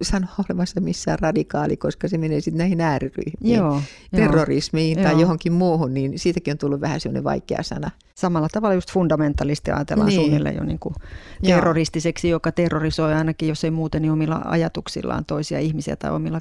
sanoa 0.01 0.35
olemassa 0.49 0.81
missään 0.81 1.19
radikaali, 1.19 1.77
koska 1.77 2.07
se 2.07 2.17
menee 2.17 2.41
sitten 2.41 2.57
näihin 2.57 2.81
ääriryhmiin, 2.81 3.55
Joo, 3.55 3.81
terrorismiin 4.15 4.97
jo. 4.97 5.03
tai 5.03 5.13
Joo. 5.13 5.21
johonkin 5.21 5.53
muuhun, 5.53 5.93
niin 5.93 6.19
siitäkin 6.19 6.51
on 6.51 6.57
tullut 6.57 6.81
vähän 6.81 6.99
sellainen 6.99 7.23
vaikea 7.23 7.63
sana. 7.63 7.91
Samalla 8.15 8.47
tavalla 8.51 8.75
just 8.75 8.91
fundamentalisti 8.91 9.71
ajatellaan 9.71 10.09
niin. 10.09 10.19
suunnilleen 10.19 10.55
jo 10.55 10.63
niin 10.63 10.79
kuin 10.79 10.95
terroristiseksi, 11.43 12.29
joka 12.29 12.51
terrorisoi 12.51 13.13
ainakin, 13.13 13.49
jos 13.49 13.63
ei 13.63 13.71
muuten, 13.71 14.01
niin 14.01 14.11
omilla 14.11 14.41
ajatuksillaan 14.45 15.25
toisia 15.25 15.59
ihmisiä 15.59 15.95
tai 15.95 16.11
omilla 16.11 16.39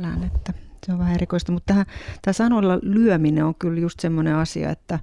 käsityksillään. 0.00 0.22
Että 0.36 0.52
se 0.86 0.92
on 0.92 0.98
vähän 0.98 1.14
erikoista, 1.14 1.52
mutta 1.52 1.66
tähän, 1.66 1.86
tämä 2.22 2.32
sanoilla 2.32 2.78
lyöminen 2.82 3.44
on 3.44 3.54
kyllä 3.54 3.80
just 3.80 4.00
semmoinen 4.00 4.34
asia, 4.34 4.70
että 4.70 4.98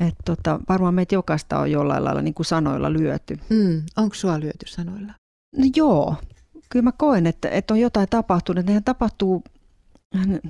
et 0.00 0.14
tota, 0.24 0.60
varmaan 0.68 0.94
meitä 0.94 1.14
jokaista 1.14 1.58
on 1.58 1.70
jollain 1.70 2.04
lailla 2.04 2.22
niin 2.22 2.34
kuin 2.34 2.46
sanoilla 2.46 2.92
lyöty. 2.92 3.38
Mm, 3.50 3.82
onko 3.96 4.14
sua 4.14 4.40
lyöty 4.40 4.66
sanoilla? 4.66 5.12
No 5.56 5.64
joo, 5.76 6.14
kyllä 6.70 6.82
mä 6.82 6.92
koen, 6.92 7.26
että, 7.26 7.48
että 7.48 7.74
on 7.74 7.80
jotain 7.80 8.08
tapahtunut. 8.08 8.66
Nehän 8.66 8.84
tapahtuu, 8.84 9.42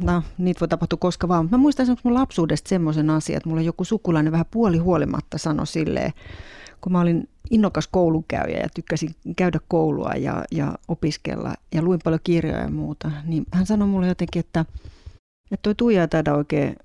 no 0.03 0.23
niitä 0.39 0.61
voi 0.61 0.69
tapahtua 0.69 0.99
koska 0.99 1.29
vaan, 1.29 1.45
mutta 1.45 1.57
mä 1.57 1.63
muistan 1.63 1.85
esimerkiksi 1.85 2.07
mun 2.07 2.15
lapsuudesta 2.15 2.69
semmoisen 2.69 3.11
asian, 3.11 3.37
että 3.37 3.49
mulla 3.49 3.63
joku 3.63 3.85
sukulainen 3.85 4.33
vähän 4.33 4.47
puoli 4.51 4.79
huolimatta 4.79 5.39
sanoi 5.39 5.67
silleen, 5.67 6.13
kun 6.81 6.93
mä 6.93 7.01
olin 7.01 7.29
innokas 7.51 7.89
koulunkäyjä 7.89 8.59
ja 8.59 8.69
tykkäsin 8.75 9.15
käydä 9.37 9.61
koulua 9.69 10.11
ja, 10.11 10.45
ja 10.53 10.79
opiskella 10.89 11.55
ja 11.75 11.83
luin 11.83 12.01
paljon 12.05 12.21
kirjoja 12.25 12.59
ja 12.59 12.71
muuta, 12.71 13.11
niin 13.25 13.45
hän 13.53 13.67
sanoi 13.67 13.89
mulle 13.89 14.09
jotenkin, 14.09 14.41
että, 14.41 14.65
että 15.51 15.63
toi 15.63 15.75
Tuija 15.75 16.03
ei 16.03 16.09
taida 16.09 16.35
oikein 16.35 16.77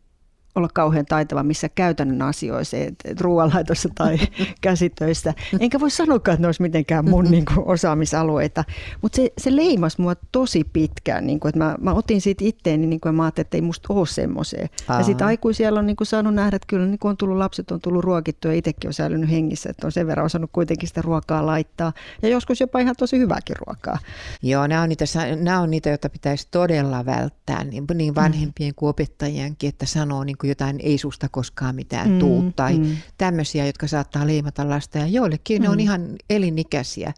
olla 0.55 0.67
kauhean 0.73 1.05
taitava 1.05 1.43
missä 1.43 1.69
käytännön 1.69 2.21
asioissa, 2.21 2.77
ruoanlaitossa 3.19 3.89
tai 3.95 4.17
käsitöissä. 4.61 5.33
Enkä 5.59 5.79
voi 5.79 5.91
sanoakaan, 5.91 6.33
että 6.33 6.41
ne 6.41 6.47
olisi 6.47 6.61
mitenkään 6.61 7.09
mun 7.09 7.25
niin 7.25 7.45
kuin, 7.45 7.67
osaamisalueita. 7.67 8.63
Mutta 9.01 9.15
se, 9.15 9.31
se 9.37 9.55
leimas 9.55 9.97
mua 9.97 10.15
tosi 10.31 10.63
pitkään. 10.73 11.27
Niin 11.27 11.39
kuin, 11.39 11.49
että 11.49 11.59
mä, 11.59 11.75
mä 11.81 11.93
otin 11.93 12.21
siitä 12.21 12.45
itteeni 12.45 12.87
niin 12.87 12.99
kuin, 12.99 13.09
ja 13.09 13.13
mä 13.13 13.23
ajattelin, 13.23 13.45
että 13.45 13.57
ei 13.57 13.61
musta 13.61 13.93
ole 13.93 14.07
semmoiseen. 14.07 14.69
Ja 14.89 15.03
sitten 15.03 15.27
aikuisia 15.27 15.69
on 15.73 15.85
niin 15.85 15.95
kuin, 15.95 16.07
saanut 16.07 16.33
nähdä, 16.33 16.55
että 16.55 16.65
kyllä 16.67 16.85
niin 16.85 16.99
kuin 16.99 17.09
on 17.09 17.17
tullut 17.17 17.37
lapset, 17.37 17.71
on 17.71 17.81
tullut 17.81 18.03
ruokittua 18.03 18.51
ja 18.51 18.57
itsekin 18.57 18.87
on 18.87 18.93
säilynyt 18.93 19.29
hengissä. 19.29 19.69
Että 19.69 19.87
on 19.87 19.91
sen 19.91 20.07
verran 20.07 20.25
osannut 20.25 20.49
kuitenkin 20.53 20.87
sitä 20.87 21.01
ruokaa 21.01 21.45
laittaa. 21.45 21.93
Ja 22.21 22.29
joskus 22.29 22.61
jopa 22.61 22.79
ihan 22.79 22.95
tosi 22.99 23.17
hyvääkin 23.17 23.55
ruokaa. 23.67 23.97
Joo, 24.41 24.67
nämä 24.67 24.81
on 24.81 24.89
niitä, 24.89 25.05
nämä 25.41 25.59
on 25.59 25.71
niitä 25.71 25.89
joita 25.89 26.09
pitäisi 26.09 26.47
todella 26.51 27.05
välttää 27.05 27.63
niin, 27.63 27.85
niin 27.93 28.15
vanhempien 28.15 28.75
kuin 28.75 28.89
opettajienkin, 28.89 29.69
että 29.69 29.85
sanoo 29.85 30.23
niin 30.23 30.37
kuin 30.37 30.44
jotain 30.45 30.79
ei 30.83 30.97
susta 30.97 31.27
koskaan 31.31 31.75
mitään 31.75 32.09
mm, 32.09 32.19
tuu 32.19 32.51
tai 32.55 32.77
mm. 32.77 32.97
tämmöisiä, 33.17 33.65
jotka 33.65 33.87
saattaa 33.87 34.27
leimata 34.27 34.69
lasta 34.69 34.97
ja 34.97 35.07
joillekin 35.07 35.61
mm. 35.61 35.63
ne 35.63 35.69
on 35.69 35.75
mm. 35.75 35.79
ihan 35.79 36.15
elinikäisiä. 36.29 37.13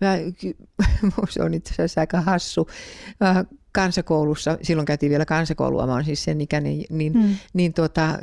Mä, 0.00 0.16
se 1.30 1.42
on 1.42 1.54
itse 1.54 1.74
asiassa 1.74 2.00
aika 2.00 2.20
hassu 2.20 2.68
kansakoulussa, 3.72 4.58
silloin 4.62 4.86
käytiin 4.86 5.10
vielä 5.10 5.24
kansakoulua, 5.24 5.86
mä 5.86 5.92
olen 5.92 6.04
siis 6.04 6.24
sen 6.24 6.40
ikäinen, 6.40 6.82
niin, 6.90 7.12
mm. 7.12 7.36
niin 7.52 7.74
tuota, 7.74 8.18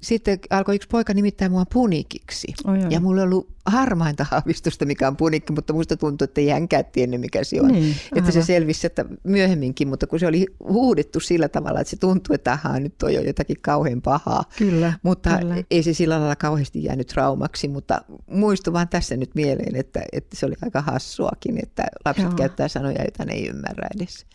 sitten 0.00 0.38
alkoi 0.50 0.74
yksi 0.74 0.88
poika 0.88 1.14
nimittää 1.14 1.48
mua 1.48 1.64
punikiksi. 1.72 2.54
Oi, 2.64 2.78
oi. 2.78 2.86
Ja 2.90 3.00
mulla 3.00 3.22
oli 3.22 3.26
ollut 3.26 3.48
harmainta 3.66 4.26
aavistusta, 4.30 4.84
mikä 4.84 5.08
on 5.08 5.16
punikki, 5.16 5.52
mutta 5.52 5.72
musta 5.72 5.96
tuntui, 5.96 6.24
että 6.24 6.40
ei 6.40 6.48
hänkään 6.48 6.84
tiennyt, 6.92 7.20
mikä 7.20 7.44
se 7.44 7.60
on. 7.60 7.68
Niin, 7.68 7.96
että 8.14 8.30
se 8.30 8.42
selvisi 8.42 8.86
että 8.86 9.04
myöhemminkin, 9.24 9.88
mutta 9.88 10.06
kun 10.06 10.20
se 10.20 10.26
oli 10.26 10.46
huudettu 10.60 11.20
sillä 11.20 11.48
tavalla, 11.48 11.80
että 11.80 11.90
se 11.90 11.96
tuntui, 11.96 12.34
että 12.34 12.52
ahaa, 12.52 12.80
nyt 12.80 12.98
toi 12.98 13.18
on 13.18 13.26
jotakin 13.26 13.56
kauhean 13.62 14.02
pahaa. 14.02 14.44
Kyllä, 14.58 14.92
mutta 15.02 15.38
kyllä. 15.38 15.56
ei 15.70 15.82
se 15.82 15.94
sillä 15.94 16.18
lailla 16.18 16.36
kauheasti 16.36 16.84
jäänyt 16.84 17.06
traumaksi, 17.06 17.68
mutta 17.68 18.02
muistu 18.30 18.72
vaan 18.72 18.88
tässä 18.88 19.16
nyt 19.16 19.30
mieleen, 19.34 19.76
että, 19.76 20.02
että 20.12 20.36
se 20.36 20.46
oli 20.46 20.54
aika 20.62 20.80
hassuakin, 20.80 21.58
että 21.62 21.86
lapset 22.04 22.24
Joo. 22.24 22.34
käyttää 22.34 22.68
sanoja, 22.68 23.02
joita 23.02 23.24
ne 23.24 23.32
ei 23.32 23.48
ymmärrä 23.48 23.88
edes. 23.96 24.26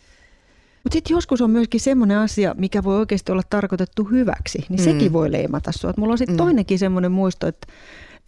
Mutta 0.84 0.94
sitten 0.94 1.14
joskus 1.14 1.40
on 1.40 1.50
myöskin 1.50 1.80
semmoinen 1.80 2.18
asia, 2.18 2.54
mikä 2.58 2.84
voi 2.84 2.96
oikeasti 2.96 3.32
olla 3.32 3.42
tarkoitettu 3.50 4.04
hyväksi, 4.04 4.66
niin 4.68 4.80
mm. 4.80 4.84
sekin 4.84 5.12
voi 5.12 5.32
leimata 5.32 5.72
sinua. 5.72 5.94
Mulla 5.96 6.12
on 6.12 6.18
sitten 6.18 6.34
mm. 6.34 6.38
toinenkin 6.38 6.78
semmoinen 6.78 7.12
muisto, 7.12 7.46
että 7.46 7.66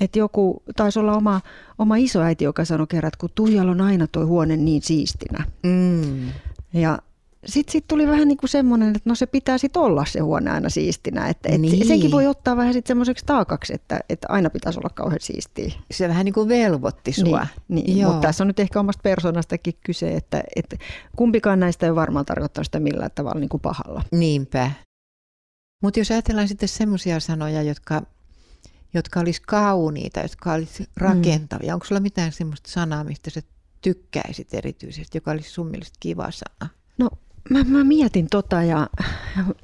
että 0.01 0.19
joku, 0.19 0.63
taisi 0.77 0.99
olla 0.99 1.17
oma, 1.17 1.41
oma 1.79 1.97
isoäiti, 1.97 2.45
joka 2.45 2.65
sanoi 2.65 2.87
kerran, 2.87 3.09
että 3.09 3.19
kun 3.21 3.31
Tuijalla 3.35 3.73
on 3.73 3.81
aina 3.81 4.07
tuo 4.07 4.27
huone 4.27 4.57
niin 4.57 4.83
siistinä. 4.83 5.45
Mm. 5.63 6.29
Ja 6.73 6.99
sitten 7.47 7.73
sit 7.73 7.85
tuli 7.89 8.07
vähän 8.07 8.29
niin 8.29 8.39
kuin 8.39 8.51
semmoinen, 8.51 8.89
että 8.89 9.11
no 9.11 9.15
se 9.15 9.27
pitää 9.27 9.59
sitten 9.59 9.83
olla 9.83 10.05
se 10.05 10.21
huone 10.21 10.51
aina 10.51 10.69
siistinä. 10.69 11.29
Että 11.29 11.49
et 11.53 11.61
niin. 11.61 11.87
Senkin 11.87 12.11
voi 12.11 12.27
ottaa 12.27 12.57
vähän 12.57 12.73
sitten 12.73 12.89
semmoiseksi 12.89 13.27
taakaksi, 13.27 13.75
että, 13.75 14.01
että 14.09 14.27
aina 14.31 14.51
pitäisi 14.51 14.79
olla 14.79 14.91
kauhean 14.95 15.21
siistiä. 15.21 15.73
Se 15.91 16.09
vähän 16.09 16.25
niin 16.25 16.33
kuin 16.33 16.49
velvoitti 16.49 17.13
sua. 17.13 17.47
Niin, 17.69 17.87
niin. 17.87 18.07
mutta 18.07 18.21
tässä 18.21 18.45
on 18.45 18.49
nyt 18.49 18.61
ehkä 18.61 18.81
omasta 18.81 19.03
persoonastakin 19.03 19.75
kyse, 19.87 20.15
että, 20.15 20.43
että 20.57 20.77
kumpikaan 21.17 21.61
näistä 21.61 21.87
ei 21.87 21.95
varmaan 21.95 22.27
tarkoittaa 22.27 22.65
sitä 22.65 22.81
millään 22.81 23.11
tavalla 23.15 23.41
niin 23.41 23.49
kuin 23.49 23.61
pahalla. 23.61 24.03
Niinpä. 24.13 24.71
Mutta 25.83 26.01
jos 26.01 26.11
ajatellaan 26.11 26.49
sitten 26.49 26.69
semmoisia 26.69 27.21
sanoja, 27.21 27.63
jotka, 27.63 28.03
jotka 28.95 29.21
olisi 29.21 29.43
kauniita, 29.47 30.21
jotka 30.21 30.53
olisi 30.53 30.87
rakentavia. 30.97 31.73
Mm. 31.73 31.75
Onko 31.75 31.87
sulla 31.87 32.01
mitään 32.01 32.33
semmoista 32.33 32.71
sanaa, 32.71 33.05
mistä 33.05 33.31
sä 33.31 33.41
tykkäisit 33.81 34.55
erityisesti, 34.55 35.19
joka 35.19 35.31
olisi 35.31 35.51
sun 35.51 35.67
mielestä 35.67 35.97
kiva 36.01 36.31
sana? 36.31 36.71
No 36.99 37.11
mä, 37.51 37.65
mä 37.65 37.85
mietin 37.85 38.27
tota 38.31 38.63
ja, 38.63 38.89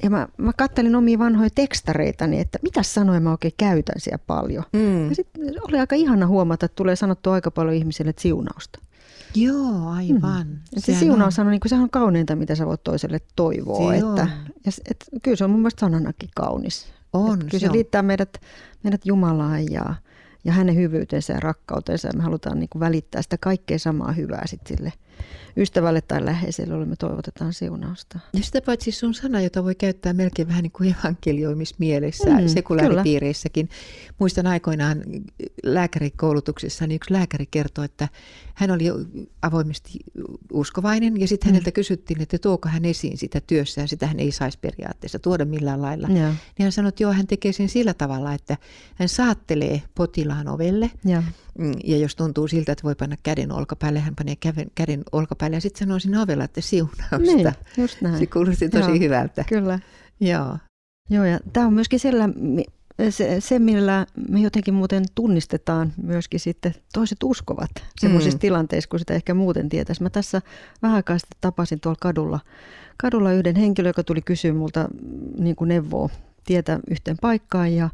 ja 0.03 0.11
mä, 0.11 0.29
mä 0.37 0.53
kattelin 0.57 0.97
omia 0.97 1.19
vanhoja 1.19 1.51
tekstareitani, 1.55 2.41
että 2.41 2.59
mitä 2.63 2.83
sanoja 2.83 3.21
mä 3.21 3.31
oikein 3.31 3.55
käytän 3.57 3.95
siellä 4.01 4.25
paljon. 4.27 4.65
Mm. 4.73 5.09
Ja 5.09 5.15
sitten 5.15 5.43
oli 5.69 5.79
aika 5.79 5.97
ihana 5.97 6.27
huomata, 6.27 6.67
että 6.67 6.77
tulee 6.77 6.97
sanottu 6.97 7.31
aika 7.31 7.51
paljon 7.51 7.75
ihmisille 7.75 8.15
siunausta. 8.19 8.81
Joo, 9.35 9.89
aivan. 9.89 10.47
Mm. 10.47 10.59
se 10.79 10.95
siunaus 10.95 11.39
on, 11.39 11.51
niin 11.51 11.61
kuin, 11.61 11.69
sehän 11.69 11.83
on 11.83 11.91
kauneinta, 11.91 12.37
mitä 12.37 12.55
sä 12.55 12.67
voit 12.67 12.85
toiselle 12.85 13.21
toivoa. 13.37 13.93
Se 13.93 13.99
että, 13.99 14.29
ja, 14.67 14.73
et, 14.91 15.05
kyllä 15.23 15.37
se 15.37 15.45
on 15.45 15.51
mun 15.51 15.61
mielestä 15.61 15.81
sananakin 15.81 16.29
kaunis. 16.35 16.87
On, 17.13 17.39
kyllä 17.39 17.51
se, 17.51 17.59
se 17.59 17.73
liittää 17.73 18.03
meidät, 18.03 18.41
meidät 18.83 19.07
Jumalaan 19.07 19.73
ja, 19.73 19.95
ja 20.45 20.53
hänen 20.53 20.77
hyvyytensä 20.77 21.33
ja 21.33 21.41
rakkautensa. 21.41 22.09
Ja 22.09 22.13
me 22.17 22.23
halutaan 22.23 22.59
niin 22.59 22.69
kuin 22.69 22.81
välittää 22.81 23.23
sitä 23.23 23.39
kaikkea 23.39 23.79
samaa 23.79 24.13
hyvää 24.13 24.47
sit 24.47 24.67
sille 24.67 24.93
ystävälle 25.57 26.01
tai 26.01 26.25
läheiselle, 26.25 26.73
jolle 26.73 26.87
me 26.87 26.97
toivotetaan 26.97 27.53
siunausta. 27.53 28.19
Ja 28.33 28.43
sitä 28.43 28.61
paitsi 28.61 28.93
sun 28.93 29.15
sana, 29.15 29.41
jota 29.41 29.65
voi 29.65 29.75
käyttää 29.75 30.13
melkein 30.13 30.49
vähän 30.49 30.63
niin 30.63 30.73
kuin 30.73 30.95
evankelioimismielessä 31.01 32.31
mm, 32.31 32.49
sekulaaripiireissäkin. 32.49 33.69
Muistan 34.19 34.47
aikoinaan 34.47 35.03
lääkärikoulutuksessa, 35.65 36.87
niin 36.87 36.97
yksi 36.97 37.13
lääkäri 37.13 37.47
kertoi, 37.51 37.85
että 37.85 38.09
hän 38.55 38.71
oli 38.71 38.85
avoimesti 39.43 39.99
uskovainen 40.53 41.21
ja 41.21 41.29
sitten 41.29 41.49
mm. 41.49 41.53
häneltä 41.53 41.71
kysyttiin, 41.71 42.23
että 42.23 42.39
tuoko 42.39 42.69
hän 42.69 42.85
esiin 42.85 43.19
sitä 43.19 43.41
työssään. 43.41 43.89
Sitä 43.89 44.07
hän 44.07 44.21
ei 44.21 44.33
saisi 44.33 44.59
periaatteessa 44.59 45.19
tuoda 45.19 45.45
millään 45.45 45.83
lailla. 45.83 46.09
Ja. 46.09 46.15
Niin 46.15 46.63
hän 46.63 46.73
sanoi, 46.73 46.89
että 46.89 47.03
joo, 47.03 47.13
hän 47.13 47.27
tekee 47.27 47.53
sen 47.53 47.69
sillä 47.69 47.95
tavalla, 47.95 48.35
että 48.35 48.57
hän 48.95 49.09
saattelee 49.09 49.83
potilaan 49.95 50.49
ovelle. 50.49 50.91
Ja. 51.05 51.23
Mm, 51.59 51.73
ja 51.85 51.97
jos 51.97 52.17
tuntuu 52.17 52.49
siltä, 52.49 52.73
että 52.73 52.85
voi 52.85 52.95
panna 52.95 53.17
käden 53.23 53.53
olkapäälle, 53.53 54.01
hän 54.01 54.17
panee 54.17 54.37
käden, 54.37 54.67
käden 54.75 55.03
olkapäälle 55.13 55.57
ja 55.57 55.61
sitten 55.61 55.79
sanoo 55.79 55.99
siinä 55.99 56.23
ovella, 56.23 56.45
että 56.45 56.61
siunausta. 56.61 57.19
Niin, 57.19 57.53
just 57.77 58.01
näin. 58.01 58.19
Se 58.19 58.27
kuulosti 58.27 58.69
tosi 58.69 58.91
Joo, 58.91 58.99
hyvältä. 58.99 59.45
Kyllä. 59.49 59.79
Joo. 60.21 60.59
Joo, 61.11 61.25
ja 61.25 61.41
tämä 61.53 61.67
on 61.67 61.75
myöskin 61.75 62.01
siellä, 62.01 62.29
se, 63.11 63.41
se, 63.41 63.59
millä 63.59 64.07
me 64.29 64.41
jotenkin 64.41 64.75
muuten 64.75 65.05
tunnistetaan 65.15 65.93
myöskin 66.03 66.41
sitten 66.41 66.75
toiset 66.93 67.19
uskovat 67.23 67.71
sellaisissa 68.01 68.37
mm. 68.37 68.41
tilanteissa, 68.41 68.89
kun 68.89 68.99
sitä 68.99 69.15
ehkä 69.15 69.35
muuten 69.35 69.69
tietäisi. 69.69 70.03
Mä 70.03 70.11
tässä 70.11 70.43
vähän 70.83 70.97
aikaa 70.97 71.19
sitten 71.19 71.39
tapasin 71.41 71.81
tuolla 71.81 71.99
kadulla, 72.01 72.41
kadulla 72.97 73.33
yhden 73.33 73.57
henkilön, 73.57 73.91
joka 73.91 74.05
tuli 74.05 74.23
kysyä 74.23 74.53
multa 74.53 74.89
mm, 75.03 75.45
niin 75.45 75.57
kuin 75.57 75.69
neuvoa 75.69 76.11
tietä 76.45 76.81
yhteen 76.91 77.17
paikkaan 77.21 77.73
ja, 77.73 77.91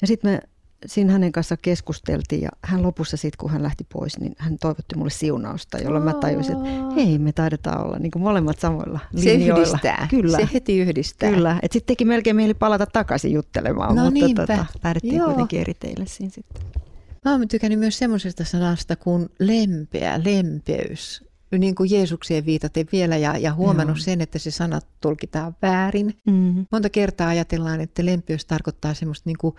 ja 0.00 0.06
sitten 0.06 0.30
me 0.30 0.40
siinä 0.86 1.12
hänen 1.12 1.32
kanssa 1.32 1.56
keskusteltiin 1.56 2.42
ja 2.42 2.48
hän 2.62 2.82
lopussa 2.82 3.16
sitten, 3.16 3.38
kun 3.38 3.50
hän 3.50 3.62
lähti 3.62 3.86
pois, 3.92 4.18
niin 4.20 4.34
hän 4.38 4.58
toivotti 4.58 4.96
mulle 4.96 5.10
siunausta, 5.10 5.78
jolloin 5.78 6.04
mä 6.04 6.14
tajusin, 6.14 6.56
että 6.56 6.94
hei, 6.94 7.18
me 7.18 7.32
taidetaan 7.32 7.86
olla 7.86 7.98
niin 7.98 8.10
kuin 8.10 8.22
molemmat 8.22 8.58
samoilla 8.58 9.00
Se 9.16 9.24
linjoilla. 9.24 9.66
yhdistää. 9.66 10.06
Kyllä. 10.10 10.36
Se 10.38 10.48
heti 10.54 10.78
yhdistää. 10.78 11.30
Kyllä. 11.30 11.58
Että 11.62 11.72
sitten 11.72 11.92
teki 11.96 12.04
melkein 12.04 12.36
mieli 12.36 12.54
palata 12.54 12.86
takaisin 12.86 13.32
juttelemaan, 13.32 13.96
no 13.96 14.04
mutta 14.04 14.20
niinpä. 14.20 14.46
tota, 14.46 14.66
lähdettiin 14.84 15.16
Joo. 15.16 15.26
kuitenkin 15.26 15.60
eri 15.60 15.74
teille 15.74 16.06
siinä 16.06 16.30
sitten. 16.32 16.62
Mä 17.24 17.30
oon 17.32 17.48
tykännyt 17.48 17.78
myös 17.78 17.98
semmoisesta 17.98 18.44
sanasta 18.44 18.96
kuin 18.96 19.28
lempeä, 19.38 20.20
lempeys 20.24 21.24
niin 21.58 21.74
kuin 21.74 21.90
Jeesukseen 21.90 22.46
viitaten 22.46 22.86
vielä 22.92 23.16
ja, 23.16 23.36
ja 23.38 23.54
huomannut 23.54 23.96
Joo. 23.96 24.04
sen, 24.04 24.20
että 24.20 24.38
se 24.38 24.50
sana 24.50 24.80
tulkitaan 25.00 25.56
väärin. 25.62 26.14
Mm-hmm. 26.26 26.66
Monta 26.72 26.90
kertaa 26.90 27.28
ajatellaan, 27.28 27.80
että 27.80 28.04
lempeys 28.06 28.44
tarkoittaa 28.44 28.94
semmoista 28.94 29.28
niin 29.30 29.38
kuin 29.38 29.54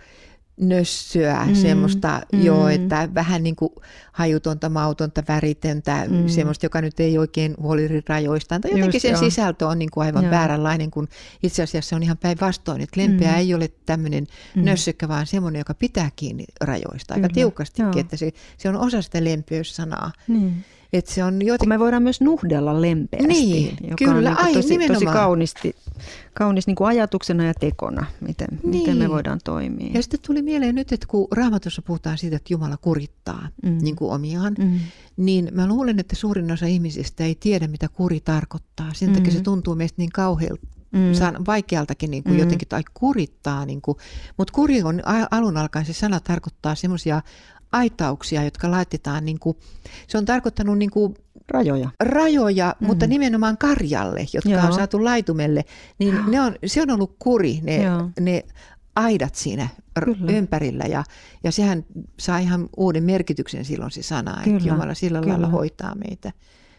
nössyä, 0.60 1.44
mm, 1.46 1.54
semmoista 1.54 2.20
mm. 2.32 2.42
joo, 2.42 2.68
että 2.68 3.08
vähän 3.14 3.42
niin 3.42 3.56
kuin 3.56 3.72
hajutonta, 4.12 4.68
mautonta, 4.68 5.22
väritöntä, 5.28 6.06
mm. 6.08 6.28
semmoista, 6.28 6.66
joka 6.66 6.80
nyt 6.80 7.00
ei 7.00 7.18
oikein 7.18 7.54
huoli 7.60 8.02
rajoistaan. 8.08 8.60
Tai 8.60 8.70
jotenkin 8.70 8.96
Just, 8.96 9.02
sen 9.02 9.10
joo. 9.10 9.20
sisältö 9.20 9.66
on 9.66 9.78
niin 9.78 9.90
kuin 9.90 10.04
aivan 10.04 10.24
joo. 10.24 10.30
vääränlainen, 10.30 10.90
kun 10.90 11.08
itse 11.42 11.62
asiassa 11.62 11.88
se 11.88 11.96
on 11.96 12.02
ihan 12.02 12.18
päinvastoin, 12.18 12.80
että 12.80 13.00
lempeä 13.00 13.32
mm. 13.32 13.38
ei 13.38 13.54
ole 13.54 13.70
tämmöinen 13.86 14.26
mm. 14.56 14.64
nössykkä, 14.64 15.08
vaan 15.08 15.26
semmoinen, 15.26 15.60
joka 15.60 15.74
pitää 15.74 16.10
kiinni 16.16 16.44
rajoista 16.60 17.14
aika 17.14 17.28
Kyllä. 17.28 17.34
tiukastikin, 17.34 17.84
joo. 17.84 18.00
että 18.00 18.16
se, 18.16 18.32
se 18.58 18.68
on 18.68 18.76
osa 18.76 19.02
sitä 19.02 19.24
lempeyssanaa. 19.24 20.12
Et 20.92 21.06
se 21.06 21.24
on 21.24 21.46
joten... 21.46 21.58
Kun 21.58 21.68
me 21.68 21.78
voidaan 21.78 22.02
myös 22.02 22.20
nuhdella 22.20 22.80
lempeästi, 22.80 23.28
niin, 23.28 23.76
joka 23.80 23.96
kyllä, 24.04 24.14
on 24.14 24.24
niin 24.24 24.38
ai, 24.38 24.52
tosi, 24.52 24.78
tosi 24.86 25.06
kaunisti, 25.06 25.76
kaunis 26.34 26.66
niin 26.66 26.74
kuin 26.74 26.88
ajatuksena 26.88 27.44
ja 27.44 27.54
tekona, 27.54 28.06
miten, 28.20 28.48
niin. 28.50 28.70
miten 28.70 28.96
me 28.96 29.04
niin. 29.04 29.10
voidaan 29.10 29.40
toimia. 29.44 29.90
Ja 29.94 30.02
sitten 30.02 30.20
tuli 30.26 30.42
mieleen 30.42 30.74
nyt, 30.74 30.92
että 30.92 31.06
kun 31.06 31.28
Raamatussa 31.30 31.82
puhutaan 31.82 32.18
siitä, 32.18 32.36
että 32.36 32.52
Jumala 32.52 32.76
kurittaa 32.76 33.48
mm. 33.62 33.78
niin 33.82 33.96
kuin 33.96 34.12
omiaan, 34.12 34.54
mm. 34.58 34.80
niin 35.16 35.48
mä 35.52 35.66
luulen, 35.66 35.98
että 35.98 36.16
suurin 36.16 36.52
osa 36.52 36.66
ihmisistä 36.66 37.24
ei 37.24 37.34
tiedä, 37.34 37.68
mitä 37.68 37.88
kuri 37.88 38.20
tarkoittaa. 38.20 38.90
Sen 38.94 39.12
takia 39.12 39.30
mm. 39.32 39.36
se 39.36 39.42
tuntuu 39.42 39.74
meistä 39.74 39.94
niin 39.98 40.12
kauhealta 40.12 40.66
mm. 40.92 41.44
vaikealtakin 41.46 42.10
niin 42.10 42.22
kuin 42.22 42.34
mm. 42.34 42.40
jotenkin, 42.40 42.68
tai 42.68 42.82
kurittaa. 42.94 43.66
Niin 43.66 43.82
kuin, 43.82 43.98
mutta 44.36 44.52
kuri 44.52 44.82
on 44.82 45.02
alun 45.30 45.56
alkaen, 45.56 45.86
se 45.86 45.92
sana 45.92 46.20
tarkoittaa 46.20 46.74
semmoisia 46.74 47.22
aitauksia, 47.72 48.44
jotka 48.44 48.70
laitetaan, 48.70 49.24
niin 49.24 49.38
kuin, 49.38 49.56
se 50.08 50.18
on 50.18 50.24
tarkoittanut 50.24 50.78
niin 50.78 50.90
kuin, 50.90 51.14
rajoja, 51.48 51.90
rajoja 52.00 52.74
mm. 52.80 52.86
mutta 52.86 53.06
nimenomaan 53.06 53.58
karjalle, 53.58 54.26
jotka 54.32 54.50
Joo. 54.50 54.66
on 54.66 54.72
saatu 54.72 55.04
laitumelle, 55.04 55.64
niin 55.98 56.18
ne 56.26 56.40
on, 56.40 56.54
se 56.66 56.82
on 56.82 56.90
ollut 56.90 57.16
kuri, 57.18 57.60
ne, 57.62 57.80
ne 58.20 58.44
aidat 58.96 59.34
siinä 59.34 59.68
Kyllä. 60.04 60.32
ympärillä 60.32 60.84
ja, 60.84 61.04
ja 61.44 61.52
sehän 61.52 61.84
saa 62.18 62.38
ihan 62.38 62.68
uuden 62.76 63.04
merkityksen 63.04 63.64
silloin 63.64 63.90
se 63.90 64.02
sana, 64.02 64.40
Kyllä. 64.44 64.56
että 64.56 64.68
Jumala 64.68 64.94
sillä 64.94 65.20
Kyllä. 65.20 65.32
lailla 65.32 65.48
hoitaa 65.48 65.94
meitä. 65.94 66.32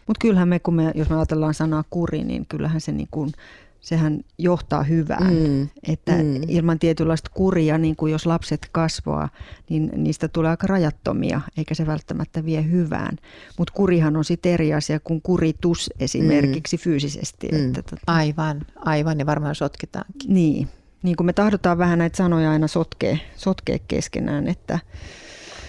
Mutta 0.06 0.20
kyllähän 0.20 0.48
me, 0.48 0.58
kun 0.58 0.74
me, 0.74 0.92
jos 0.94 1.10
me 1.10 1.16
ajatellaan 1.16 1.54
sanaa 1.54 1.84
kuri, 1.90 2.24
niin 2.24 2.46
kyllähän 2.46 2.80
se 2.80 2.92
niin 2.92 3.08
kuin 3.10 3.32
sehän 3.80 4.20
johtaa 4.38 4.82
hyvään. 4.82 5.34
Mm. 5.34 5.68
Että 5.88 6.12
mm. 6.12 6.40
ilman 6.48 6.78
tietynlaista 6.78 7.30
kuria, 7.34 7.78
niin 7.78 7.96
kuin 7.96 8.12
jos 8.12 8.26
lapset 8.26 8.68
kasvaa, 8.72 9.28
niin 9.70 9.90
niistä 9.96 10.28
tulee 10.28 10.50
aika 10.50 10.66
rajattomia, 10.66 11.40
eikä 11.56 11.74
se 11.74 11.86
välttämättä 11.86 12.44
vie 12.44 12.70
hyvään. 12.70 13.16
Mutta 13.58 13.74
kurihan 13.74 14.16
on 14.16 14.24
sitten 14.24 14.52
eri 14.52 14.74
asia 14.74 15.00
kuin 15.00 15.22
kuritus 15.22 15.90
esimerkiksi 16.00 16.76
mm. 16.76 16.80
fyysisesti. 16.80 17.48
Mm. 17.52 17.66
Että 17.66 17.82
tota... 17.82 18.02
Aivan, 18.06 18.60
aivan, 18.76 19.18
ja 19.18 19.26
varmaan 19.26 19.54
sotketaankin. 19.54 20.34
Niin, 20.34 20.68
niin 21.02 21.16
kuin 21.16 21.26
me 21.26 21.32
tahdotaan 21.32 21.78
vähän 21.78 21.98
näitä 21.98 22.16
sanoja 22.16 22.50
aina 22.50 22.68
sotkea, 22.68 23.16
sotkea 23.36 23.78
keskenään. 23.88 24.48
Että... 24.48 24.78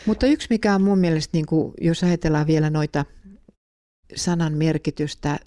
Mutta 0.05 0.27
yksi, 0.27 0.47
mikä 0.49 0.75
on 0.75 0.81
mun 0.81 0.99
mielestä, 0.99 1.37
niin 1.37 1.45
kuin, 1.45 1.73
jos 1.81 2.03
ajatellaan 2.03 2.47
vielä 2.47 2.69
noita 2.69 3.05
sanan 4.15 4.53
merkitystä 4.53 5.39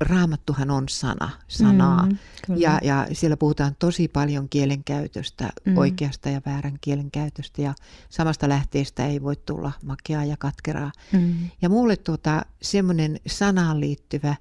raamattuhan 0.00 0.70
on 0.70 0.88
sana, 0.88 1.30
sanaa. 1.48 2.06
Mm, 2.06 2.16
ja, 2.56 2.78
ja 2.82 3.06
siellä 3.12 3.36
puhutaan 3.36 3.76
tosi 3.78 4.08
paljon 4.08 4.48
kielenkäytöstä, 4.48 5.50
mm. 5.64 5.78
oikeasta 5.78 6.28
ja 6.28 6.40
väärän 6.46 6.78
kielenkäytöstä. 6.80 7.62
Ja 7.62 7.74
samasta 8.08 8.48
lähteestä 8.48 9.06
ei 9.06 9.22
voi 9.22 9.36
tulla 9.36 9.72
makeaa 9.84 10.24
ja 10.24 10.36
katkeraa. 10.36 10.92
Mm. 11.12 11.34
Ja 11.62 11.68
mulle 11.68 11.96
tuota, 11.96 12.42
semmoinen 12.62 13.20
sanaan 13.26 13.80
liittyvä 13.80 14.36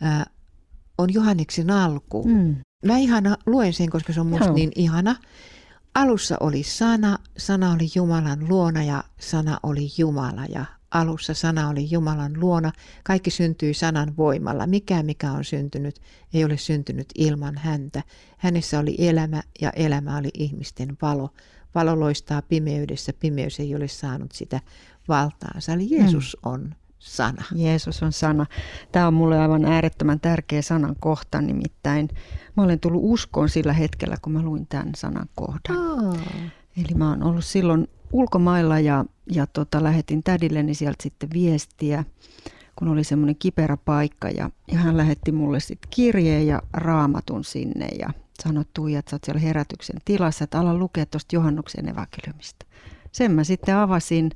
ää, 0.00 0.26
on 0.98 1.14
Johanneksen 1.14 1.70
alku. 1.70 2.24
Mm. 2.24 2.56
Mä 2.84 2.98
ihana 2.98 3.36
luen 3.46 3.72
sen, 3.72 3.90
koska 3.90 4.12
se 4.12 4.20
on 4.20 4.26
musta 4.26 4.44
Joo. 4.44 4.54
niin 4.54 4.72
ihana. 4.76 5.16
Alussa 5.94 6.36
oli 6.40 6.62
sana, 6.62 7.18
sana 7.36 7.72
oli 7.72 7.88
Jumalan 7.94 8.48
luona 8.48 8.82
ja 8.82 9.04
sana 9.20 9.60
oli 9.62 9.88
Jumala 9.98 10.44
ja 10.44 10.64
Alussa 10.90 11.34
sana 11.34 11.68
oli 11.68 11.90
Jumalan 11.90 12.40
luona, 12.40 12.72
kaikki 13.04 13.30
syntyi 13.30 13.74
sanan 13.74 14.16
voimalla. 14.16 14.66
Mikä 14.66 15.02
mikä 15.02 15.32
on 15.32 15.44
syntynyt, 15.44 16.00
ei 16.34 16.44
ole 16.44 16.56
syntynyt 16.56 17.08
ilman 17.14 17.58
häntä. 17.58 18.02
Hänessä 18.38 18.78
oli 18.78 18.94
elämä 18.98 19.42
ja 19.60 19.70
elämä 19.70 20.16
oli 20.16 20.30
ihmisten 20.34 20.96
valo. 21.02 21.30
Valo 21.74 22.00
loistaa 22.00 22.42
pimeydessä, 22.42 23.12
pimeys 23.12 23.60
ei 23.60 23.74
ole 23.74 23.88
saanut 23.88 24.32
sitä 24.32 24.60
valtaansa. 25.08 25.72
Eli 25.72 25.90
Jeesus 25.90 26.36
mm. 26.44 26.50
on 26.50 26.74
sana. 26.98 27.44
Jeesus 27.54 28.02
on 28.02 28.12
sana. 28.12 28.46
Tämä 28.92 29.06
on 29.06 29.14
mulle 29.14 29.38
aivan 29.38 29.64
äärettömän 29.64 30.20
tärkeä 30.20 30.62
sanan 30.62 30.96
kohta, 31.00 31.40
nimittäin 31.40 32.08
mä 32.56 32.62
olen 32.62 32.80
tullut 32.80 33.02
uskoon 33.04 33.48
sillä 33.48 33.72
hetkellä, 33.72 34.16
kun 34.22 34.32
mä 34.32 34.42
luin 34.42 34.66
tämän 34.66 34.92
sanan 34.96 35.28
kohdan. 35.34 35.76
Oh. 35.76 36.18
Eli 36.78 36.94
mä 36.94 37.10
oon 37.10 37.22
ollut 37.22 37.44
silloin 37.44 37.88
ulkomailla 38.12 38.80
ja, 38.80 39.04
ja 39.32 39.46
tota, 39.46 39.82
lähetin 39.82 40.22
tädilleni 40.22 40.74
sieltä 40.74 41.02
sitten 41.02 41.30
viestiä, 41.32 42.04
kun 42.76 42.88
oli 42.88 43.04
semmoinen 43.04 43.36
kiperä 43.38 43.76
paikka 43.76 44.28
ja, 44.28 44.50
ja 44.72 44.78
hän 44.78 44.96
lähetti 44.96 45.32
mulle 45.32 45.60
sitten 45.60 45.90
kirjeen 45.90 46.46
ja 46.46 46.62
raamatun 46.72 47.44
sinne 47.44 47.88
ja 47.98 48.10
sanoi 48.42 48.64
Tuija, 48.74 48.98
että 48.98 49.10
sä 49.10 49.16
oot 49.16 49.24
siellä 49.24 49.40
herätyksen 49.40 49.96
tilassa, 50.04 50.44
että 50.44 50.60
ala 50.60 50.74
lukea 50.74 51.06
tuosta 51.06 51.36
Johannuksen 51.36 51.88
evankeliumista. 51.88 52.66
Sen 53.12 53.32
mä 53.32 53.44
sitten 53.44 53.76
avasin 53.76 54.30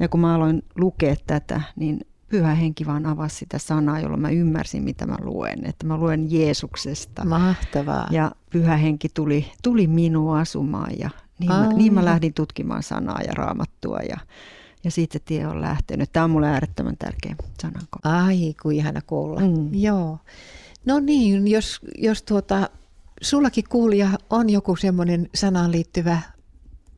ja 0.00 0.08
kun 0.08 0.20
mä 0.20 0.34
aloin 0.34 0.62
lukea 0.76 1.14
tätä, 1.26 1.60
niin 1.76 2.00
pyhä 2.28 2.54
henki 2.54 2.86
vaan 2.86 3.06
avasi 3.06 3.36
sitä 3.36 3.58
sanaa, 3.58 4.00
jolloin 4.00 4.20
mä 4.20 4.30
ymmärsin, 4.30 4.82
mitä 4.82 5.06
mä 5.06 5.16
luen. 5.20 5.66
Että 5.66 5.86
mä 5.86 5.96
luen 5.96 6.32
Jeesuksesta. 6.32 7.24
Mahtavaa. 7.24 8.08
Ja 8.10 8.32
pyhä 8.50 8.76
henki 8.76 9.08
tuli, 9.08 9.46
tuli 9.62 9.86
minua 9.86 10.40
asumaan 10.40 10.98
ja 10.98 11.10
niin, 11.42 11.52
mä, 11.52 11.72
niin 11.72 11.94
mä 11.94 12.04
lähdin 12.04 12.34
tutkimaan 12.34 12.82
sanaa 12.82 13.20
ja 13.26 13.34
raamattua 13.34 13.98
ja, 13.98 14.16
ja 14.84 14.90
siitä 14.90 15.18
tie 15.24 15.46
on 15.46 15.60
lähtenyt. 15.60 16.12
Tämä 16.12 16.24
on 16.24 16.30
mulle 16.30 16.48
äärettömän 16.48 16.96
tärkeä 16.96 17.36
sananko. 17.62 17.98
Ai, 18.02 18.54
kuin 18.62 18.76
ihana 18.76 19.00
kuulla. 19.06 19.40
Mm. 19.40 19.74
Joo. 19.74 20.18
No 20.84 21.00
niin, 21.00 21.48
jos, 21.48 21.80
jos 21.98 22.22
tuota, 22.22 22.70
sullakin 23.22 23.64
kuulija 23.68 24.08
on 24.30 24.50
joku 24.50 24.76
semmoinen 24.76 25.28
sanaan 25.34 25.72
liittyvä 25.72 26.20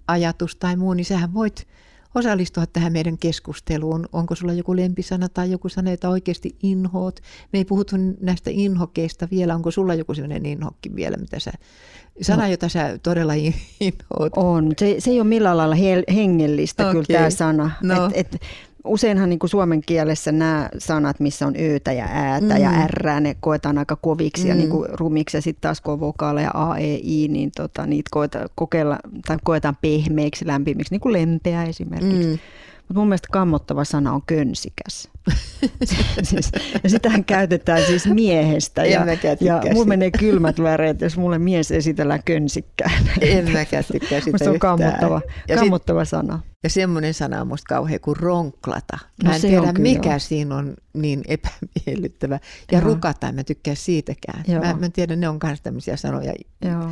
ajatus 0.09 0.57
tai 0.57 0.77
muu, 0.77 0.95
niin 0.95 1.05
sähän 1.05 1.35
voit 1.35 1.67
osallistua 2.15 2.67
tähän 2.67 2.93
meidän 2.93 3.19
keskusteluun. 3.19 4.07
Onko 4.13 4.35
sulla 4.35 4.53
joku 4.53 4.77
lempisana 4.77 5.29
tai 5.29 5.51
joku 5.51 5.69
sana, 5.69 5.91
jota 5.91 6.09
oikeasti 6.09 6.57
inhoot? 6.63 7.21
Me 7.53 7.59
ei 7.59 7.65
puhuttu 7.65 7.97
näistä 8.21 8.51
inhokeista 8.53 9.29
vielä. 9.31 9.55
Onko 9.55 9.71
sulla 9.71 9.95
joku 9.95 10.15
sellainen 10.15 10.47
inhokki 10.47 10.95
vielä, 10.97 11.17
mitä 11.17 11.39
sä, 11.39 11.53
sana, 12.23 12.43
no. 12.43 12.51
jota 12.51 12.69
sä 12.69 12.99
todella 13.03 13.33
inhoot? 13.81 14.33
On. 14.37 14.73
Se, 14.79 14.97
se 14.99 15.11
ei 15.11 15.21
ole 15.21 15.29
millään 15.29 15.57
lailla 15.57 15.77
hengellistä 16.15 16.83
okay. 16.83 16.93
kyllä 16.93 17.19
tämä 17.19 17.31
sana. 17.31 17.71
No. 17.83 18.11
Et, 18.15 18.35
et, 18.35 18.43
useinhan 18.85 19.29
niin 19.29 19.39
kuin 19.39 19.51
suomen 19.51 19.81
kielessä 19.87 20.33
nämä 20.33 20.69
sanat, 20.79 21.21
missä 21.21 21.47
on 21.47 21.55
öötä 21.61 21.93
ja 21.93 22.07
äätä 22.11 22.55
mm. 22.55 22.61
ja 22.61 22.71
ärrää, 22.71 23.21
ne 23.21 23.37
koetaan 23.41 23.79
aika 23.79 23.97
koviksi 23.97 24.43
mm. 24.43 24.49
ja 24.49 24.55
niin 24.55 24.71
kuin 24.71 24.89
rumiksi. 24.93 25.37
Ja 25.37 25.43
sitten 25.43 25.61
taas 25.61 25.81
kun 25.81 25.93
on 25.93 26.01
vokaaleja 26.01 26.51
A, 26.55 26.79
E, 26.79 26.95
I, 27.03 27.29
niin 27.29 27.51
tota, 27.57 27.87
niitä 27.87 28.09
koetaan, 28.13 28.49
kokeilla, 28.55 28.99
tai 29.27 29.37
koetaan 29.45 29.77
pehmeiksi, 29.81 30.47
lämpimiksi, 30.47 30.95
niin 30.95 31.01
kuin 31.01 31.13
lempeä 31.13 31.65
esimerkiksi. 31.65 32.29
Mm. 32.29 32.39
Mutta 32.79 32.95
mun 32.95 33.09
mielestä 33.09 33.29
kammottava 33.33 33.85
sana 33.85 34.13
on 34.13 34.23
könsikäs. 34.27 35.09
siis, 36.23 36.53
ja 36.83 36.91
sitähän 36.91 37.25
käytetään 37.25 37.83
siis 37.83 38.07
miehestä. 38.07 38.83
En 38.83 38.91
ja, 38.91 39.07
ja 39.41 39.73
mulla 39.73 39.87
menee 39.87 40.11
kylmät 40.11 40.63
väreet, 40.63 41.01
jos 41.01 41.17
mulle 41.17 41.39
mies 41.39 41.71
esitellään 41.71 42.23
könsikkään. 42.25 43.09
En 43.21 43.53
mäkään 43.53 43.85
tykkää 43.93 44.21
sitä 44.21 44.39
se 44.39 44.51
on 44.51 44.59
kammottava, 44.59 45.21
ja 45.49 45.57
kammottava 45.57 46.05
sit, 46.05 46.11
sana. 46.11 46.41
Ja 46.63 46.71
semmoinen 46.71 47.15
sana 47.15 47.41
on 47.41 47.47
musta 47.47 47.75
kauhean 47.75 48.01
kuin 48.01 48.17
ronklata. 48.17 48.99
Mä 49.23 49.29
no 49.29 49.35
en 49.35 49.41
tiedä, 49.41 49.73
mikä 49.73 50.13
jo. 50.13 50.19
siinä 50.19 50.57
on 50.57 50.75
niin 50.93 51.23
epämiellyttävä. 51.29 52.39
Ja 52.73 52.79
Joo. 52.79 52.89
rukata, 52.89 53.29
en 53.29 53.35
mä 53.35 53.45
tykkää 53.45 53.75
siitäkään. 53.75 54.45
Mä, 54.49 54.77
mä 54.81 54.89
tiedän, 54.89 55.21
ne 55.21 55.29
on 55.29 55.39
myös 55.43 55.61
tämmöisiä 55.61 55.97
sanoja. 55.97 56.33
Joo. 56.65 56.91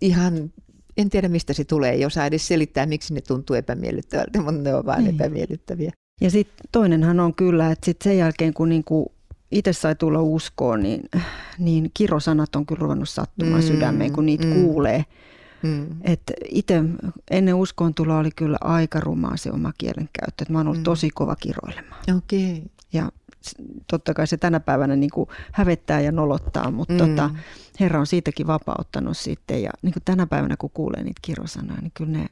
Ihan 0.00 0.50
en 0.96 1.10
tiedä 1.10 1.28
mistä 1.28 1.52
se 1.52 1.64
tulee, 1.64 1.96
jos 1.96 2.16
edes 2.16 2.48
selittää, 2.48 2.86
miksi 2.86 3.14
ne 3.14 3.20
tuntuu 3.20 3.56
epämiellyttävältä, 3.56 4.42
mutta 4.42 4.62
ne 4.62 4.74
on 4.74 4.86
vain 4.86 5.04
niin. 5.04 5.14
epämiellyttäviä. 5.14 5.92
Ja 6.20 6.30
sitten 6.30 6.66
toinenhan 6.72 7.20
on 7.20 7.34
kyllä, 7.34 7.70
että 7.70 7.84
sit 7.84 8.02
sen 8.02 8.18
jälkeen 8.18 8.54
kun 8.54 8.68
niinku 8.68 9.12
itse 9.50 9.72
sai 9.72 9.94
tulla 9.94 10.22
uskoon, 10.22 10.82
niin, 10.82 11.08
niin 11.58 11.90
kirosanat 11.94 12.56
on 12.56 12.66
kyllä 12.66 12.80
ruvennut 12.80 13.08
sattumaan 13.08 13.62
mm, 13.62 13.66
sydämeen, 13.66 14.12
kun 14.12 14.26
niitä 14.26 14.46
mm. 14.46 14.54
kuulee. 14.54 15.04
Mm. 15.62 15.86
Että 16.02 16.32
itse 16.48 16.84
ennen 17.30 17.54
uskoon 17.54 17.94
tuloa 17.94 18.18
oli 18.18 18.30
kyllä 18.36 18.58
aika 18.60 19.00
rumaa 19.00 19.36
se 19.36 19.50
oma 19.52 19.72
kielenkäyttö. 19.78 20.42
Että 20.42 20.52
mä 20.52 20.58
oon 20.58 20.66
ollut 20.66 20.80
mm. 20.80 20.84
tosi 20.84 21.10
kova 21.10 21.36
kiroilemaan. 21.36 22.02
Okay. 22.16 22.62
Ja 22.92 23.12
totta 23.86 24.14
kai 24.14 24.26
se 24.26 24.36
tänä 24.36 24.60
päivänä 24.60 24.96
niin 24.96 25.10
kuin 25.10 25.28
hävettää 25.52 26.00
ja 26.00 26.12
nolottaa, 26.12 26.70
mutta 26.70 26.92
mm. 26.92 26.98
tota, 26.98 27.30
Herra 27.80 28.00
on 28.00 28.06
siitäkin 28.06 28.46
vapauttanut 28.46 29.16
sitten. 29.16 29.62
Ja 29.62 29.70
niin 29.82 29.92
kuin 29.92 30.02
tänä 30.04 30.26
päivänä, 30.26 30.56
kun 30.56 30.70
kuulee 30.70 31.02
niitä 31.02 31.20
kirosanoja, 31.22 31.80
niin 31.80 31.92
kyllä 31.94 32.12
ne, 32.12 32.26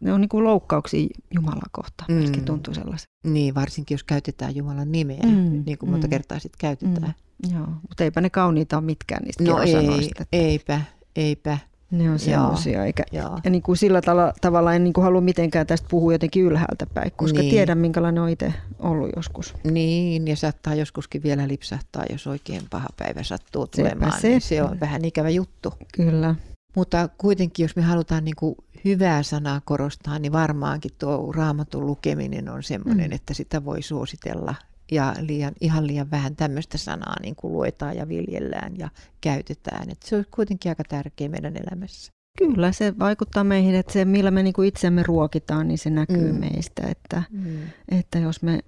ne 0.00 0.12
on 0.12 0.20
niin 0.20 0.28
kuin 0.28 0.44
loukkauksia 0.44 1.06
Jumalaa 1.34 1.68
kohtaan. 1.72 2.12
Mm. 2.12 2.44
tuntuu 2.44 2.74
sellaiset. 2.74 3.08
Niin, 3.24 3.54
varsinkin 3.54 3.94
jos 3.94 4.04
käytetään 4.04 4.56
Jumalan 4.56 4.92
nimeä, 4.92 5.22
mm. 5.22 5.62
niin 5.66 5.78
kuin 5.78 5.90
monta 5.90 6.06
mm. 6.06 6.10
kertaa 6.10 6.38
sitten 6.38 6.58
käytetään. 6.60 7.14
Mm. 7.46 7.56
Joo, 7.56 7.66
mutta 7.88 8.04
eipä 8.04 8.20
ne 8.20 8.30
kauniita 8.30 8.76
ole 8.76 8.84
mitkään 8.84 9.22
niistä 9.22 9.44
no. 9.44 9.58
Ei, 9.58 10.10
eipä, 10.32 10.80
eipä. 11.16 11.58
Ne 11.90 12.10
on 12.10 12.18
semmoisia, 12.18 12.84
eikä 12.84 13.04
ja 13.12 13.50
niin 13.50 13.62
kuin 13.62 13.76
sillä 13.76 14.00
tavalla, 14.00 14.32
tavalla 14.40 14.74
en 14.74 14.84
niin 14.84 14.92
kuin 14.92 15.04
halua 15.04 15.20
mitenkään 15.20 15.66
tästä 15.66 15.88
puhua 15.90 16.12
jotenkin 16.12 16.44
ylhäältä 16.44 16.86
päin, 16.94 17.12
koska 17.16 17.38
niin. 17.38 17.50
tiedän 17.50 17.78
minkälainen 17.78 18.22
on 18.22 18.28
itse 18.28 18.54
ollut 18.78 19.10
joskus. 19.16 19.54
Niin, 19.64 20.28
ja 20.28 20.36
saattaa 20.36 20.74
joskuskin 20.74 21.22
vielä 21.22 21.48
lipsahtaa, 21.48 22.04
jos 22.10 22.26
oikein 22.26 22.62
paha 22.70 22.88
päivä 22.96 23.22
sattuu 23.22 23.66
tulemaan, 23.66 24.20
se. 24.20 24.28
niin 24.28 24.40
se 24.40 24.62
on 24.62 24.80
vähän 24.80 25.04
ikävä 25.04 25.30
juttu. 25.30 25.74
Kyllä. 25.96 26.34
Mutta 26.76 27.08
kuitenkin, 27.18 27.64
jos 27.64 27.76
me 27.76 27.82
halutaan 27.82 28.24
niin 28.24 28.36
kuin 28.36 28.56
hyvää 28.86 29.22
sanaa 29.22 29.60
korostaa, 29.64 30.18
niin 30.18 30.32
varmaankin 30.32 30.90
tuo 30.98 31.32
raamatun 31.32 31.86
lukeminen 31.86 32.48
on 32.48 32.62
semmoinen, 32.62 33.10
mm. 33.10 33.14
että 33.14 33.34
sitä 33.34 33.64
voi 33.64 33.82
suositella 33.82 34.54
ja 34.92 35.14
liian, 35.20 35.52
ihan 35.60 35.86
liian 35.86 36.10
vähän 36.10 36.36
tämmöistä 36.36 36.78
sanaa 36.78 37.16
niin 37.22 37.36
kuin 37.36 37.52
luetaan 37.52 37.96
ja 37.96 38.08
viljellään 38.08 38.78
ja 38.78 38.88
käytetään. 39.20 39.90
Et 39.90 40.02
se 40.02 40.16
on 40.16 40.24
kuitenkin 40.30 40.70
aika 40.70 40.84
tärkeä 40.88 41.28
meidän 41.28 41.56
elämässä. 41.56 42.12
Kyllä, 42.38 42.72
se 42.72 42.94
vaikuttaa 42.98 43.44
meihin, 43.44 43.74
että 43.74 43.92
se 43.92 44.04
millä 44.04 44.30
me 44.30 44.42
niin 44.42 44.52
kuin 44.52 44.68
itsemme 44.68 45.02
ruokitaan, 45.02 45.68
niin 45.68 45.78
se 45.78 45.90
näkyy 45.90 46.32
mm. 46.32 46.38
meistä. 46.38 46.82
Että, 46.88 47.22
mm. 47.30 47.58
että 47.88 48.18
jos 48.18 48.42
me 48.42 48.60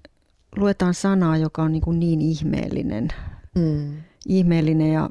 luetaan 0.55 0.93
sanaa, 0.93 1.37
joka 1.37 1.63
on 1.63 1.71
niin, 1.71 1.81
kuin 1.81 1.99
niin 1.99 2.21
ihmeellinen, 2.21 3.07
mm. 3.55 3.93
ihmeellinen 4.27 4.93
ja 4.93 5.09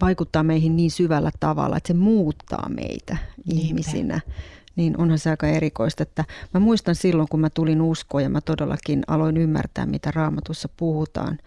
vaikuttaa 0.00 0.42
meihin 0.42 0.76
niin 0.76 0.90
syvällä 0.90 1.30
tavalla, 1.40 1.76
että 1.76 1.88
se 1.88 1.94
muuttaa 1.94 2.68
meitä 2.68 3.16
Niinpä. 3.46 3.66
ihmisinä, 3.66 4.20
niin 4.76 5.00
onhan 5.00 5.18
se 5.18 5.30
aika 5.30 5.46
erikoista. 5.46 6.02
Että 6.02 6.24
mä 6.54 6.60
muistan 6.60 6.94
silloin, 6.94 7.28
kun 7.28 7.40
mä 7.40 7.50
tulin 7.50 7.82
uskoon 7.82 8.22
ja 8.22 8.28
mä 8.28 8.40
todellakin 8.40 9.02
aloin 9.06 9.36
ymmärtää, 9.36 9.86
mitä 9.86 10.10
raamatussa 10.14 10.68
puhutaan, 10.76 11.38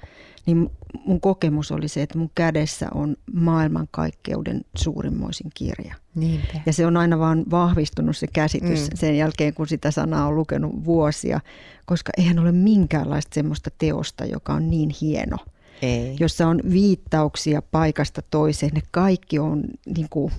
niin 0.46 0.70
mun 1.06 1.22
kokemus 1.22 1.72
oli 1.72 1.88
se, 1.88 2.02
että 2.02 2.18
mun 2.18 2.32
kädessä 2.36 2.88
on 2.94 3.16
maailmankaikkeuden 3.34 4.62
suurimmoisin 4.76 5.52
kirja. 5.54 5.96
Niinpä. 6.16 6.62
Ja 6.66 6.74
se 6.74 6.86
on 6.86 6.98
aina 6.98 7.20
vaan 7.20 7.44
vahvistunut 7.52 8.18
se 8.18 8.28
käsitys 8.28 8.90
mm. 8.90 8.96
sen 8.96 9.18
jälkeen, 9.18 9.54
kun 9.54 9.68
sitä 9.68 9.92
sanaa 9.92 10.28
on 10.28 10.36
lukenut 10.36 10.86
vuosia, 10.86 11.40
koska 11.86 12.12
eihän 12.18 12.40
ole 12.40 12.52
minkäänlaista 12.52 13.36
semmoista 13.36 13.70
teosta, 13.78 14.26
joka 14.26 14.54
on 14.54 14.70
niin 14.70 14.90
hieno. 15.02 15.38
Ei. 15.84 16.16
Jossa 16.20 16.48
on 16.48 16.60
viittauksia 16.72 17.62
paikasta 17.62 18.22
toiseen. 18.30 18.72
Ne 18.76 18.82
kaikki 18.92 19.40
on 19.40 19.64
niin 19.96 20.08
kuin, 20.10 20.32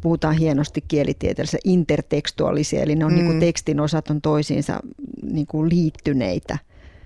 puhutaan 0.00 0.34
hienosti 0.34 0.80
kielitieteellisiä 0.80 1.60
intertekstuaalisia, 1.64 2.82
eli 2.82 2.96
ne 2.96 3.04
on 3.04 3.10
mm. 3.10 3.16
niin 3.16 3.26
kuin 3.26 3.40
tekstin 3.40 3.80
osat 3.80 4.10
on 4.10 4.20
toisiinsa 4.20 4.80
niin 5.22 5.46
kuin 5.46 5.68
liittyneitä. 5.68 6.58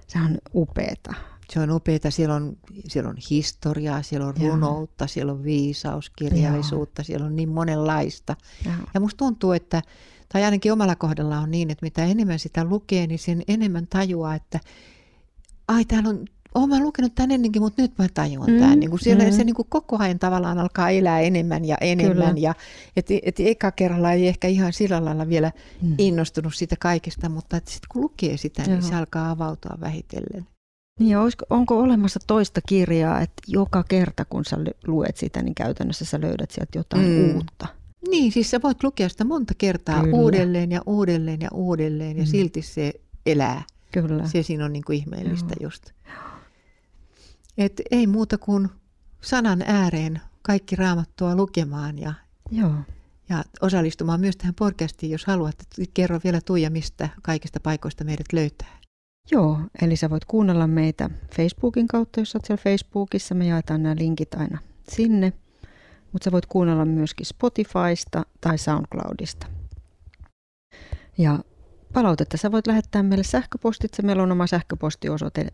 Se 0.06 0.18
on 0.18 0.38
upeeta. 0.54 1.14
Se 1.50 1.60
on 1.60 1.70
upeeta. 1.70 2.10
Siellä 2.10 2.34
on, 2.34 2.56
siellä 2.88 3.10
on 3.10 3.16
historiaa, 3.30 4.02
siellä 4.02 4.26
on 4.26 4.34
runoutta, 4.36 5.04
Joo. 5.04 5.08
siellä 5.08 5.32
on 5.32 5.44
viisauskirjallisuutta, 5.44 7.00
Joo. 7.00 7.04
siellä 7.04 7.26
on 7.26 7.36
niin 7.36 7.48
monenlaista. 7.48 8.36
Joo. 8.64 8.74
Ja 8.94 9.00
musta 9.00 9.18
tuntuu, 9.18 9.52
että, 9.52 9.82
tai 10.32 10.44
ainakin 10.44 10.72
omalla 10.72 10.96
kohdalla 10.96 11.38
on 11.38 11.50
niin, 11.50 11.70
että 11.70 11.86
mitä 11.86 12.04
enemmän 12.04 12.38
sitä 12.38 12.64
lukee, 12.64 13.06
niin 13.06 13.18
sen 13.18 13.42
enemmän 13.48 13.86
tajuaa, 13.86 14.34
että 14.34 14.60
ai 15.68 15.84
täällä 15.84 16.08
on 16.08 16.24
olen 16.54 16.68
mä 16.68 16.80
lukenut 16.80 17.14
tämän 17.14 17.30
ennenkin, 17.30 17.62
mutta 17.62 17.82
nyt 17.82 17.92
mä 17.98 18.06
tajuan 18.14 18.50
mm, 18.50 18.58
tämän. 18.58 18.80
Niin 18.80 18.90
kuin 18.90 19.00
siellä 19.00 19.24
mm. 19.24 19.32
se 19.32 19.44
niin 19.44 19.54
kuin 19.54 19.66
koko 19.68 19.96
ajan 19.98 20.18
tavallaan 20.18 20.58
alkaa 20.58 20.90
elää 20.90 21.20
enemmän 21.20 21.64
ja 21.64 21.76
enemmän. 21.80 22.34
Kyllä. 22.34 22.40
Ja, 22.40 22.54
et, 22.96 23.06
et 23.22 23.40
eka 23.40 23.70
kerralla 23.70 24.12
ei 24.12 24.28
ehkä 24.28 24.48
ihan 24.48 24.72
sillä 24.72 25.04
lailla 25.04 25.28
vielä 25.28 25.52
mm. 25.82 25.94
innostunut 25.98 26.54
siitä 26.54 26.76
kaikesta, 26.80 27.28
mutta 27.28 27.56
sitten 27.56 27.88
kun 27.88 28.02
lukee 28.02 28.36
sitä, 28.36 28.62
Joo. 28.62 28.70
niin 28.70 28.82
se 28.82 28.94
alkaa 28.94 29.30
avautua 29.30 29.76
vähitellen. 29.80 30.46
Niin 31.00 31.18
olisiko, 31.18 31.44
onko 31.50 31.78
olemassa 31.78 32.20
toista 32.26 32.60
kirjaa, 32.68 33.20
että 33.20 33.42
joka 33.46 33.84
kerta 33.88 34.24
kun 34.24 34.44
sä 34.44 34.56
luet 34.86 35.16
sitä, 35.16 35.42
niin 35.42 35.54
käytännössä 35.54 36.04
sä 36.04 36.20
löydät 36.20 36.50
sieltä 36.50 36.78
jotain 36.78 37.06
mm. 37.08 37.34
uutta? 37.34 37.66
Niin, 38.10 38.32
siis 38.32 38.50
sä 38.50 38.62
voit 38.62 38.82
lukea 38.82 39.08
sitä 39.08 39.24
monta 39.24 39.54
kertaa 39.58 40.00
Kyllä. 40.00 40.16
uudelleen 40.16 40.72
ja 40.72 40.80
uudelleen 40.86 41.40
ja 41.40 41.48
uudelleen 41.52 42.16
ja 42.16 42.22
mm. 42.22 42.26
silti 42.26 42.62
se 42.62 42.92
elää. 43.26 43.62
Kyllä. 43.92 44.28
Se 44.28 44.42
siinä 44.42 44.64
on 44.64 44.72
niin 44.72 44.84
kuin 44.86 44.98
ihmeellistä 44.98 45.54
Joo. 45.60 45.66
just. 45.66 45.90
Et 47.58 47.82
ei 47.90 48.06
muuta 48.06 48.38
kuin 48.38 48.68
sanan 49.20 49.62
ääreen 49.66 50.20
kaikki 50.42 50.76
raamattua 50.76 51.36
lukemaan 51.36 51.98
ja, 51.98 52.14
Joo. 52.50 52.74
ja 53.28 53.44
osallistumaan 53.60 54.20
myös 54.20 54.36
tähän 54.36 54.54
podcastiin, 54.54 55.12
jos 55.12 55.24
haluat. 55.24 55.56
Kerro 55.94 56.20
vielä 56.24 56.40
Tuija, 56.40 56.70
mistä 56.70 57.08
kaikista 57.22 57.60
paikoista 57.60 58.04
meidät 58.04 58.32
löytää. 58.32 58.82
Joo, 59.30 59.60
eli 59.82 59.96
sä 59.96 60.10
voit 60.10 60.24
kuunnella 60.24 60.66
meitä 60.66 61.10
Facebookin 61.36 61.88
kautta, 61.88 62.20
jos 62.20 62.34
olet 62.34 62.44
siellä 62.44 62.62
Facebookissa. 62.62 63.34
Me 63.34 63.46
jaetaan 63.46 63.82
nämä 63.82 63.96
linkit 63.98 64.34
aina 64.34 64.58
sinne. 64.88 65.32
Mutta 66.12 66.24
sä 66.24 66.32
voit 66.32 66.46
kuunnella 66.46 66.84
myöskin 66.84 67.26
Spotifysta 67.26 68.26
tai 68.40 68.58
SoundCloudista. 68.58 69.46
Ja 71.18 71.38
palautetta 71.92 72.36
sä 72.36 72.52
voit 72.52 72.66
lähettää 72.66 73.02
meille 73.02 73.24
sähköpostitse. 73.24 74.02
Meillä 74.02 74.22
on 74.22 74.32
oma 74.32 74.46
sähköpostiosoite 74.46 75.46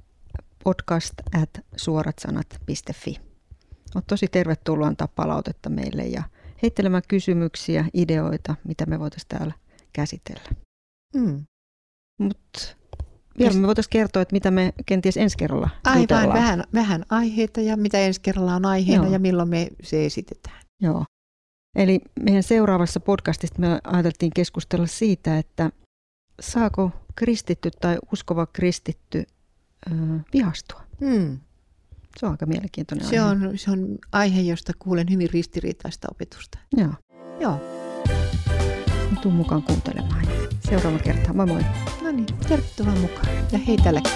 podcast 0.64 1.14
at 1.42 1.50
suoratsanat.fi. 1.76 3.20
Olet 3.94 4.06
tosi 4.06 4.28
tervetullut 4.28 4.86
antaa 4.86 5.08
palautetta 5.08 5.70
meille 5.70 6.02
ja 6.06 6.22
heittelemään 6.62 7.02
kysymyksiä, 7.08 7.84
ideoita, 7.94 8.54
mitä 8.64 8.86
me 8.86 8.98
voitaisiin 8.98 9.28
täällä 9.28 9.54
käsitellä. 9.92 10.50
Mm. 11.14 11.44
Mutta 12.20 12.76
vielä 13.38 13.54
me 13.54 13.66
voitaisiin 13.66 13.90
kertoa, 13.90 14.22
että 14.22 14.32
mitä 14.32 14.50
me 14.50 14.72
kenties 14.86 15.16
ensi 15.16 15.36
kerralla 15.36 15.70
Aivan, 15.84 16.28
vähän, 16.28 16.64
vähän 16.74 17.04
aiheita 17.10 17.60
ja 17.60 17.76
mitä 17.76 17.98
ensi 17.98 18.20
kerralla 18.20 18.54
on 18.54 18.66
aiheena 18.66 19.04
Joo. 19.04 19.12
ja 19.12 19.18
milloin 19.18 19.48
me 19.48 19.68
se 19.82 20.06
esitetään. 20.06 20.60
Joo. 20.82 21.04
Eli 21.76 22.00
meidän 22.20 22.42
seuraavassa 22.42 23.00
podcastista 23.00 23.60
me 23.60 23.80
ajateltiin 23.84 24.32
keskustella 24.34 24.86
siitä, 24.86 25.38
että 25.38 25.70
saako 26.40 26.90
kristitty 27.14 27.70
tai 27.80 27.98
uskova 28.12 28.46
kristitty 28.46 29.24
ö, 29.90 29.94
vihastua? 30.32 30.82
Hmm. 31.00 31.38
Se 32.18 32.26
on 32.26 32.32
aika 32.32 32.46
mielenkiintoinen 32.46 33.06
Se 33.06 33.18
aihe. 33.18 33.46
on, 33.46 33.58
se 33.58 33.70
on 33.70 33.98
aihe, 34.12 34.40
josta 34.40 34.72
kuulen 34.78 35.10
hyvin 35.10 35.30
ristiriitaista 35.30 36.08
opetusta. 36.10 36.58
Joo. 36.76 36.92
Joo, 37.40 37.60
Tuu 39.22 39.32
mukaan 39.32 39.62
kuuntelemaan. 39.62 40.26
Seuraava 40.68 40.98
kerta. 40.98 41.32
Moi 41.32 41.46
moi. 41.46 41.62
no 42.02 42.10
niin, 42.10 42.26
tervetuloa 42.48 42.94
mukaan. 42.94 43.26
Ja 43.52 43.58
hei 43.58 43.76
tälläkin. 43.76 44.12